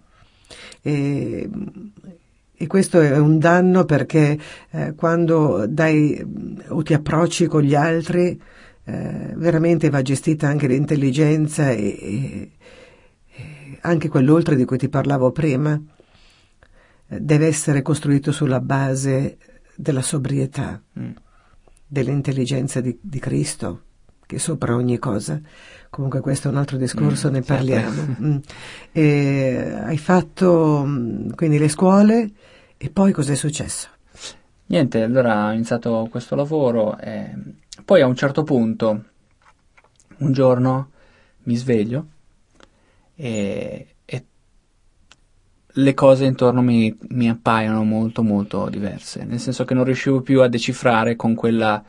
[0.82, 1.50] E,
[2.60, 4.38] e questo è un danno perché
[4.72, 6.26] eh, quando dai
[6.70, 8.40] o ti approcci con gli altri
[8.90, 12.52] eh, veramente va gestita anche l'intelligenza e, e,
[13.36, 15.78] e, anche quell'oltre di cui ti parlavo prima
[17.10, 19.38] eh, deve essere costruito sulla base
[19.76, 21.12] della sobrietà, mm.
[21.86, 23.82] dell'intelligenza di, di, Cristo
[24.26, 25.38] che è sopra ogni cosa.
[25.90, 27.54] Comunque questo è un altro discorso, mm, ne certo.
[27.54, 28.16] parliamo.
[28.24, 29.84] mm.
[29.84, 32.32] hai fatto mm, quindi le scuole
[32.78, 33.90] e poi cos'è successo?
[34.68, 37.34] Niente, allora ho iniziato questo lavoro e
[37.88, 39.04] poi a un certo punto,
[40.18, 40.90] un giorno,
[41.44, 42.08] mi sveglio
[43.16, 44.26] e, e
[45.66, 50.42] le cose intorno mi, mi, appaiono molto molto diverse, nel senso che non riuscivo più
[50.42, 51.82] a decifrare con quella,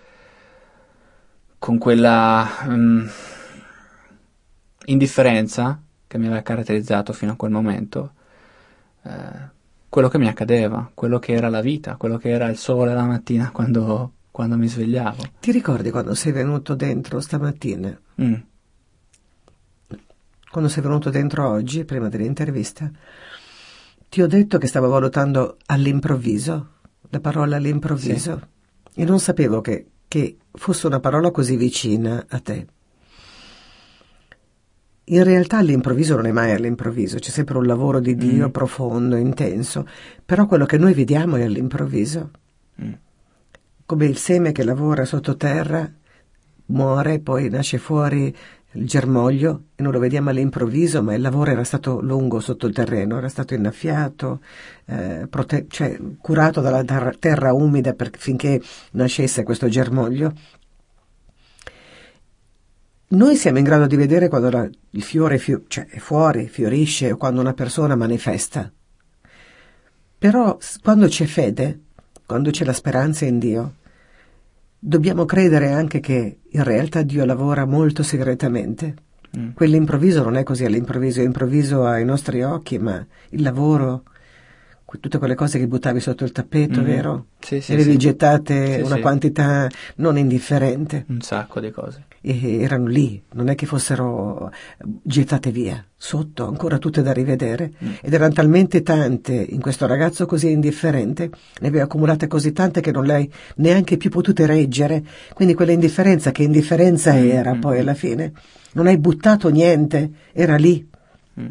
[1.59, 3.11] con quella um,
[4.85, 8.13] indifferenza che mi aveva caratterizzato fino a quel momento.
[9.03, 9.57] Eh,
[9.89, 13.03] quello che mi accadeva, quello che era la vita, quello che era il sole la
[13.03, 15.25] mattina quando, quando mi svegliavo.
[15.41, 18.01] Ti ricordi quando sei venuto dentro stamattina?
[18.23, 18.35] Mm.
[20.49, 22.89] Quando sei venuto dentro oggi, prima dell'intervista,
[24.09, 26.69] ti ho detto che stavo valutando all'improvviso,
[27.09, 28.49] la parola all'improvviso,
[28.93, 29.01] sì.
[29.01, 32.67] e non sapevo che, che fosse una parola così vicina a te.
[35.07, 38.53] In realtà all'improvviso non è mai all'improvviso, c'è sempre un lavoro di Dio mm.
[38.53, 39.85] profondo, intenso,
[40.25, 42.31] però quello che noi vediamo è all'improvviso.
[42.81, 42.93] Mm.
[43.89, 45.91] Come il seme che lavora sottoterra,
[46.67, 48.37] muore, poi nasce fuori
[48.73, 52.75] il germoglio e non lo vediamo all'improvviso, ma il lavoro era stato lungo sotto il
[52.75, 54.41] terreno, era stato innaffiato,
[54.85, 60.35] eh, prote- cioè, curato dalla terra, terra umida per, finché nascesse questo germoglio
[63.11, 67.13] noi siamo in grado di vedere quando la, il fiore fio, cioè, è fuori, fiorisce
[67.13, 68.71] o quando una persona manifesta.
[70.19, 71.85] Però quando c'è fede,
[72.27, 73.77] quando c'è la speranza in Dio,
[74.79, 78.95] dobbiamo credere anche che in realtà Dio lavora molto segretamente.
[79.37, 79.51] Mm.
[79.51, 84.05] Quell'improvviso non è così all'improvviso, è improvviso ai nostri occhi, ma il lavoro,
[85.01, 86.85] tutte quelle cose che buttavi sotto il tappeto, mm.
[86.85, 87.27] vero?
[87.41, 87.97] Sì, sì, e le sì.
[87.99, 89.01] gettate Sì, una sì.
[89.01, 92.05] quantità non indifferente Un sacco di cose.
[92.23, 94.51] e erano lì, non è che fossero
[95.03, 97.73] gettate via, sotto, ancora tutte da rivedere.
[97.85, 97.93] Mm.
[98.01, 102.91] Ed erano talmente tante in questo ragazzo così indifferente, ne aveva accumulate così tante che
[102.91, 105.05] non le hai neanche più potute reggere.
[105.35, 107.81] Quindi quella indifferenza, che indifferenza Mm, era mm, poi mm.
[107.81, 108.33] alla fine,
[108.73, 110.87] non hai buttato niente, era lì.
[111.41, 111.47] Mm.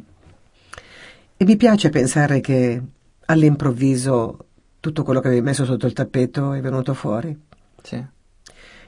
[1.38, 2.82] E mi piace pensare che
[3.28, 4.38] all'improvviso
[4.80, 7.38] tutto quello che avevi messo sotto il tappeto è venuto fuori.
[7.82, 8.04] Sì.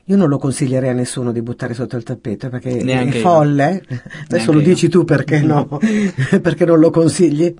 [0.05, 3.21] Io non lo consiglierei a nessuno di buttare sotto il tappeto perché Neanche è io.
[3.21, 3.83] folle.
[4.23, 4.65] Adesso lo io.
[4.65, 5.67] dici tu perché no?
[6.41, 7.53] perché non lo consigli?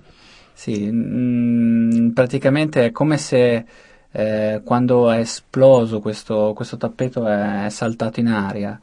[0.54, 3.66] Sì, mm, praticamente è come se
[4.12, 8.80] eh, quando è esploso questo, questo tappeto è, è saltato in aria.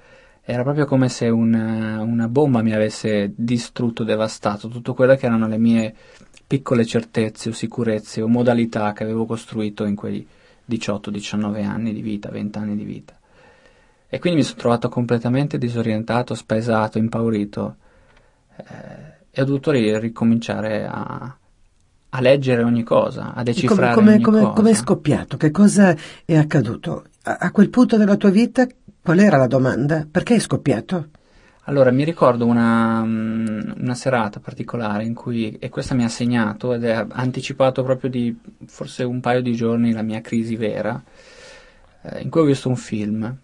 [0.48, 5.48] Era proprio come se una, una bomba mi avesse distrutto, devastato tutto quello che erano
[5.48, 5.94] le mie
[6.46, 10.26] piccole certezze o sicurezze o modalità che avevo costruito in quei
[10.68, 13.18] 18-19 anni di vita, 20 anni di vita.
[14.08, 17.76] E quindi mi sono trovato completamente disorientato, spaesato, impaurito
[18.56, 18.64] eh,
[19.30, 21.36] e ho dovuto ri- ricominciare a,
[22.08, 24.52] a leggere ogni cosa, a Come, decifrare come, ogni come, cosa.
[24.52, 25.36] come è scoppiato?
[25.36, 27.06] Che cosa è accaduto?
[27.24, 28.66] A, a quel punto della tua vita
[29.02, 30.06] qual era la domanda?
[30.10, 31.08] Perché è scoppiato?
[31.68, 36.72] Allora, mi ricordo una, mm, una serata particolare in cui, e questa mi ha segnato
[36.72, 38.36] ed è anticipato proprio di
[38.66, 41.02] forse un paio di giorni la mia crisi vera,
[42.02, 43.36] eh, in cui ho visto un film.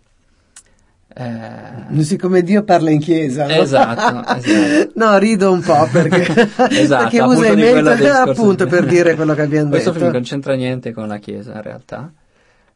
[1.14, 3.54] Eh, Siccome Dio parla in chiesa, no?
[3.54, 4.92] Esatto, esatto.
[4.94, 8.30] no, rido un po' perché, Esatto, perché appunto usa i discorso.
[8.30, 10.00] appunto per dire quello che abbiamo Questo detto.
[10.04, 12.12] film non c'entra niente con la Chiesa in realtà,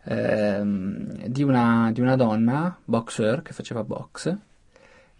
[0.05, 4.37] ehm, di, una, di una donna, boxer, che faceva box,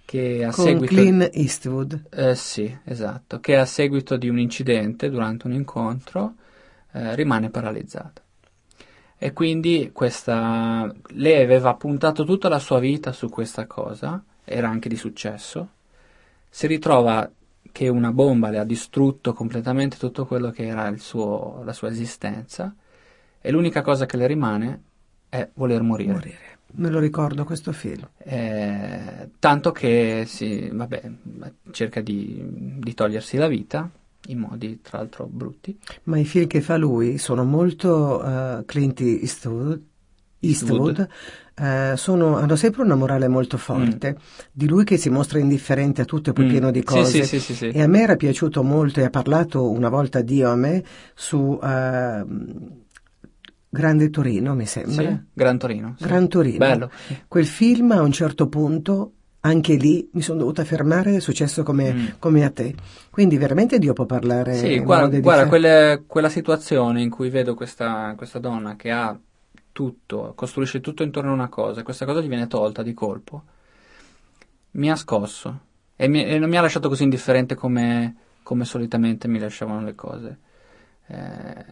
[0.07, 0.95] che a con seguito...
[0.95, 2.05] Clint Eastwood.
[2.11, 6.37] Eh, sì, esatto, che a seguito di un incidente durante un incontro
[6.93, 8.23] eh, rimane paralizzata.
[9.19, 14.89] E quindi questa, lei aveva puntato tutta la sua vita su questa cosa, era anche
[14.89, 15.69] di successo,
[16.49, 17.31] si ritrova
[17.73, 21.89] che una bomba le ha distrutto completamente tutto quello che era il suo- la sua
[21.89, 22.75] esistenza
[23.41, 24.83] e l'unica cosa che le rimane
[25.29, 26.13] è voler morire.
[26.13, 26.46] Morire.
[26.79, 28.07] Me lo ricordo questo film.
[28.19, 31.11] Eh, tanto che si, vabbè,
[31.71, 32.43] cerca di,
[32.79, 33.89] di togliersi la vita
[34.29, 35.79] in modi tra l'altro brutti.
[36.05, 39.81] Ma i film che fa lui sono molto eh, Clint Eastwood.
[40.39, 41.09] Eastwood,
[41.57, 44.19] eh, sono- hanno sempre una morale molto forte
[44.53, 46.49] di lui che si mostra indifferente a tutto e poi Mm.
[46.51, 47.69] pieno di cose sì, sì, sì, sì.
[47.71, 51.59] e a me era piaciuto molto e ha parlato una volta Dio a me su
[51.63, 52.25] eh,
[53.77, 55.95] Grande Torino mi sembra Sì, Gran Torino.
[55.99, 56.05] sì.
[56.05, 56.91] Gran Torino Bello.
[57.29, 61.93] quel film a un certo punto anche lì mi sono dovuta fermare è successo come,
[61.93, 62.07] Mm.
[62.19, 62.75] come a te
[63.11, 68.15] quindi veramente Dio può parlare Sì, guarda, guarda, quelle- quella situazione in cui vedo questa,
[68.17, 69.17] questa donna che ha
[69.73, 73.43] tutto, costruisce tutto intorno a una cosa, e questa cosa gli viene tolta di colpo,
[74.73, 75.61] mi ha scosso
[75.97, 79.95] e, mi- e non mi ha lasciato così indifferente come, come solitamente mi lasciavano le
[79.95, 80.39] cose.
[81.07, 81.65] Eh,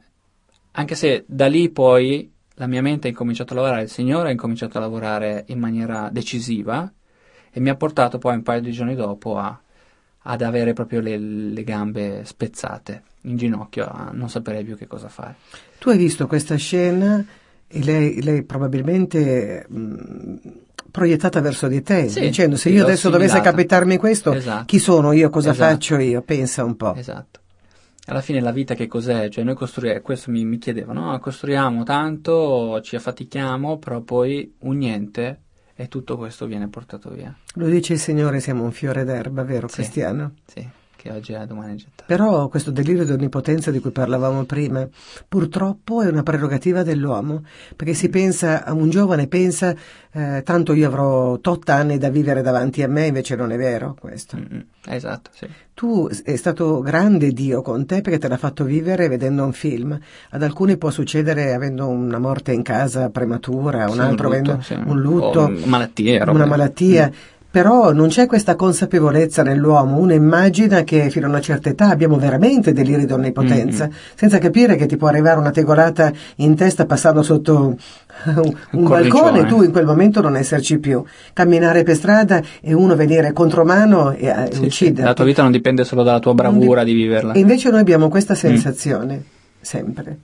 [0.76, 4.32] anche se da lì poi la mia mente ha incominciato a lavorare, il Signore ha
[4.32, 6.90] incominciato a lavorare in maniera decisiva
[7.50, 9.56] e mi ha portato poi un paio di giorni dopo a,
[10.26, 15.08] ad avere proprio le, le gambe spezzate in ginocchio, a non sapere più che cosa
[15.08, 15.36] fare.
[15.78, 17.24] Tu hai visto questa scena
[17.66, 20.34] e lei, lei probabilmente mh,
[20.90, 24.64] proiettata verso di te, Sì, dicendo se io adesso dovesse capitarmi questo, Esatto.
[24.66, 25.72] chi sono io, cosa Esatto.
[25.72, 26.22] faccio io?
[26.22, 26.94] Pensa un po'.
[26.94, 27.40] Esatto.
[28.06, 29.28] Alla fine la vita che cos'è?
[29.30, 31.18] Cioè noi costruiamo, questo mi, mi chiedeva, no?
[31.18, 35.40] Costruiamo tanto, ci affatichiamo, però poi un niente
[35.74, 37.34] e tutto questo viene portato via.
[37.54, 39.76] Lo dice il Signore, siamo un fiore d'erba, vero Sì.
[39.76, 40.34] Cristiano?
[40.44, 40.68] Sì,
[41.04, 42.04] che oggi è domani è gettato.
[42.06, 44.88] Però questo delirio di onnipotenza di cui parlavamo prima,
[45.28, 47.42] purtroppo è una prerogativa dell'uomo,
[47.76, 49.74] perché si pensa, un giovane pensa,
[50.12, 53.94] eh, tanto io avrò tot anni da vivere davanti a me, invece non è vero
[54.00, 54.38] questo.
[54.38, 55.46] Mm, mm, Esatto, sì.
[55.74, 59.98] Tu è stato grande Dio con te perché te l'ha fatto vivere vedendo un film.
[60.30, 64.62] Ad alcuni può succedere avendo una morte in casa prematura, un Sì, altro lutto, avendo
[64.62, 64.74] sì.
[64.74, 67.08] un lutto, O malattie, una malattia.
[67.08, 67.32] Mm.
[67.54, 72.16] Però non c'è questa consapevolezza nell'uomo, uno immagina che fino a una certa età abbiamo
[72.16, 73.96] veramente deliri di onnipotenza, Mm-hmm.
[74.16, 77.76] senza capire che ti può arrivare una tegolata in testa passando sotto
[78.26, 81.04] un, un balcone e tu in quel momento non esserci più.
[81.32, 84.64] Camminare per strada e uno venire contromano e, e Sì, sì.
[84.64, 85.02] ucciderti.
[85.02, 87.34] La tua vita non dipende solo dalla tua bravura di viverla.
[87.34, 88.36] E invece noi abbiamo questa Mm.
[88.36, 89.22] sensazione,
[89.60, 90.18] sempre.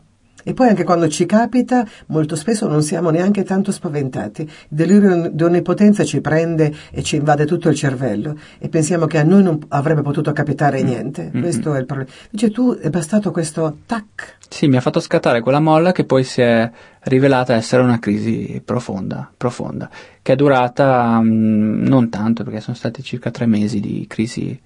[0.45, 4.43] E poi anche quando ci capita, molto spesso non siamo neanche tanto spaventati.
[4.43, 9.19] Il delirio di onnipotenza ci prende e ci invade tutto il cervello e pensiamo che
[9.19, 11.31] a noi non avrebbe potuto capitare niente.
[11.35, 11.41] Mm.
[11.41, 12.11] Questo è il problema.
[12.31, 14.39] Invece tu è bastato questo tac.
[14.49, 16.71] Sì, mi ha fatto scattare quella molla che poi si è
[17.03, 19.89] rivelata essere una crisi profonda, profonda,
[20.23, 24.59] che è durata mm, non tanto, perché sono stati circa tre mesi di crisi,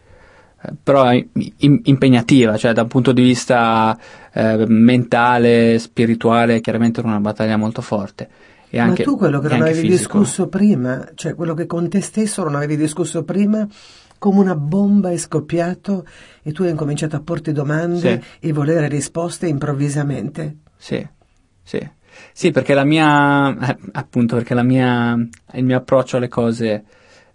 [0.82, 3.96] però im- im- impegnativa, cioè da un punto di vista
[4.32, 8.28] eh, mentale, spirituale, chiaramente era una battaglia molto forte.
[8.70, 10.18] e anche Ma tu quello che non avevi fisico.
[10.18, 13.66] discusso prima, cioè quello che con te stesso non avevi discusso prima,
[14.18, 16.04] come una bomba è scoppiato
[16.42, 20.56] e tu hai incominciato a porti domande e volere risposte improvvisamente.
[20.76, 21.06] Sì,
[21.62, 21.90] sì.
[22.32, 25.14] Sì, perché la mia, eh, appunto, perché la mia,
[25.54, 26.84] il mio approccio alle cose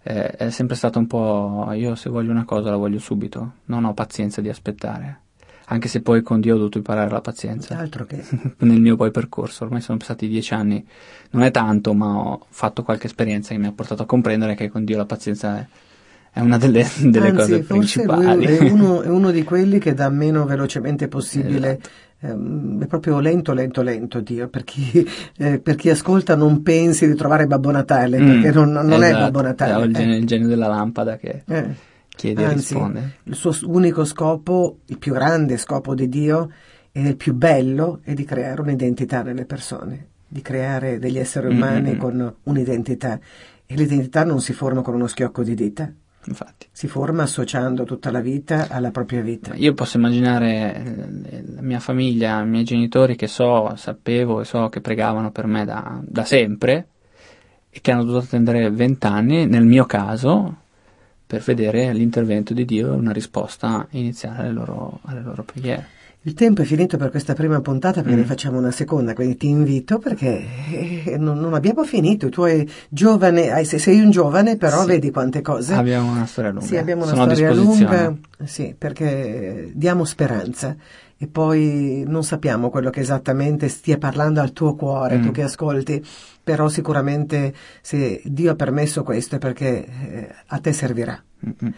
[0.02, 3.84] eh, è sempre stato un po', io se voglio una cosa la voglio subito, non
[3.84, 5.20] ho pazienza di aspettare.
[5.66, 7.78] Anche se poi con Dio ho dovuto imparare la pazienza.
[7.78, 8.24] Altro che.
[8.58, 10.84] Nel mio poi percorso, ormai sono passati dieci anni,
[11.30, 14.68] non è tanto, ma ho fatto qualche esperienza che mi ha portato a comprendere che
[14.68, 15.66] con Dio la pazienza è,
[16.32, 18.46] è una delle, delle Anzi, cose principali.
[18.46, 21.78] è uno, è uno di quelli che dà meno velocemente possibile.
[21.80, 22.08] Esatto.
[22.22, 24.48] Ehm, è proprio lento, lento, lento Dio.
[24.48, 25.06] Per chi,
[25.38, 29.24] eh, per chi ascolta, non pensi di trovare Babbo Natale, perché non, non è esatto.
[29.24, 29.82] Babbo Natale.
[29.82, 29.98] È il eh.
[29.98, 31.74] genio, il genio della lampada che Eh.
[32.08, 33.12] chiede e Anzi, risponde.
[33.24, 36.50] il suo unico scopo, il più grande scopo di Dio
[36.92, 41.90] e il più bello è di creare un'identità nelle persone, di creare degli esseri umani
[41.92, 41.98] Mm-mm.
[41.98, 43.18] con un'identità.
[43.64, 45.90] E l'identità non si forma con uno schiocco di dita,
[46.26, 46.68] Infatti.
[46.70, 49.54] si forma associando tutta la vita alla propria vita.
[49.54, 54.68] Io posso immaginare eh, la mia famiglia, i miei genitori che so, sapevo e so
[54.68, 56.88] che pregavano per me da, da sempre
[57.70, 60.56] e che hanno dovuto attendere vent'anni, nel mio caso,
[61.26, 65.98] per vedere l'intervento di Dio e una risposta iniziale alle loro, alle loro preghiere.
[66.24, 68.20] Il tempo è finito per questa prima puntata perché Mm.
[68.20, 70.44] ne facciamo una seconda, quindi ti invito perché
[71.06, 72.28] eh, non, non abbiamo finito.
[72.28, 74.86] Tu hai giovane, sei un giovane, però Sì.
[74.88, 75.72] vedi quante cose.
[75.72, 76.66] Abbiamo una storia lunga.
[76.66, 78.14] Sì, abbiamo una Sono storia lunga,
[78.44, 80.76] sì, perché diamo speranza
[81.16, 85.22] e poi non sappiamo quello che esattamente stia parlando al tuo cuore, Mm.
[85.22, 86.04] tu che ascolti,
[86.44, 91.18] però sicuramente se Dio ha permesso questo è perché eh, a te servirà.
[91.46, 91.72] Mm-mm.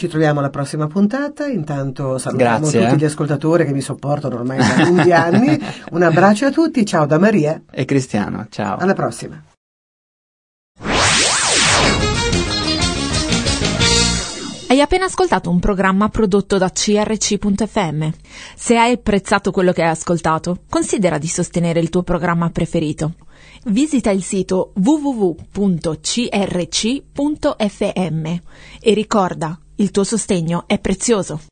[0.00, 2.96] Ci troviamo alla prossima puntata, intanto salutiamo Grazie, tutti eh.
[2.96, 5.58] gli ascoltatori che mi sopportano ormai da lunghi anni,
[5.92, 8.78] un abbraccio a tutti, ciao da Maria, E Cristiano, ciao.
[8.78, 9.44] alla prossima.
[14.68, 18.08] Hai appena ascoltato un programma prodotto da crc.fm.
[18.56, 23.16] Se hai apprezzato quello che hai ascoltato, considera di sostenere il tuo programma preferito.
[23.64, 25.56] Visita il sito www.crc.fm
[28.80, 31.40] e ricorda, il tuo sostegno è prezioso.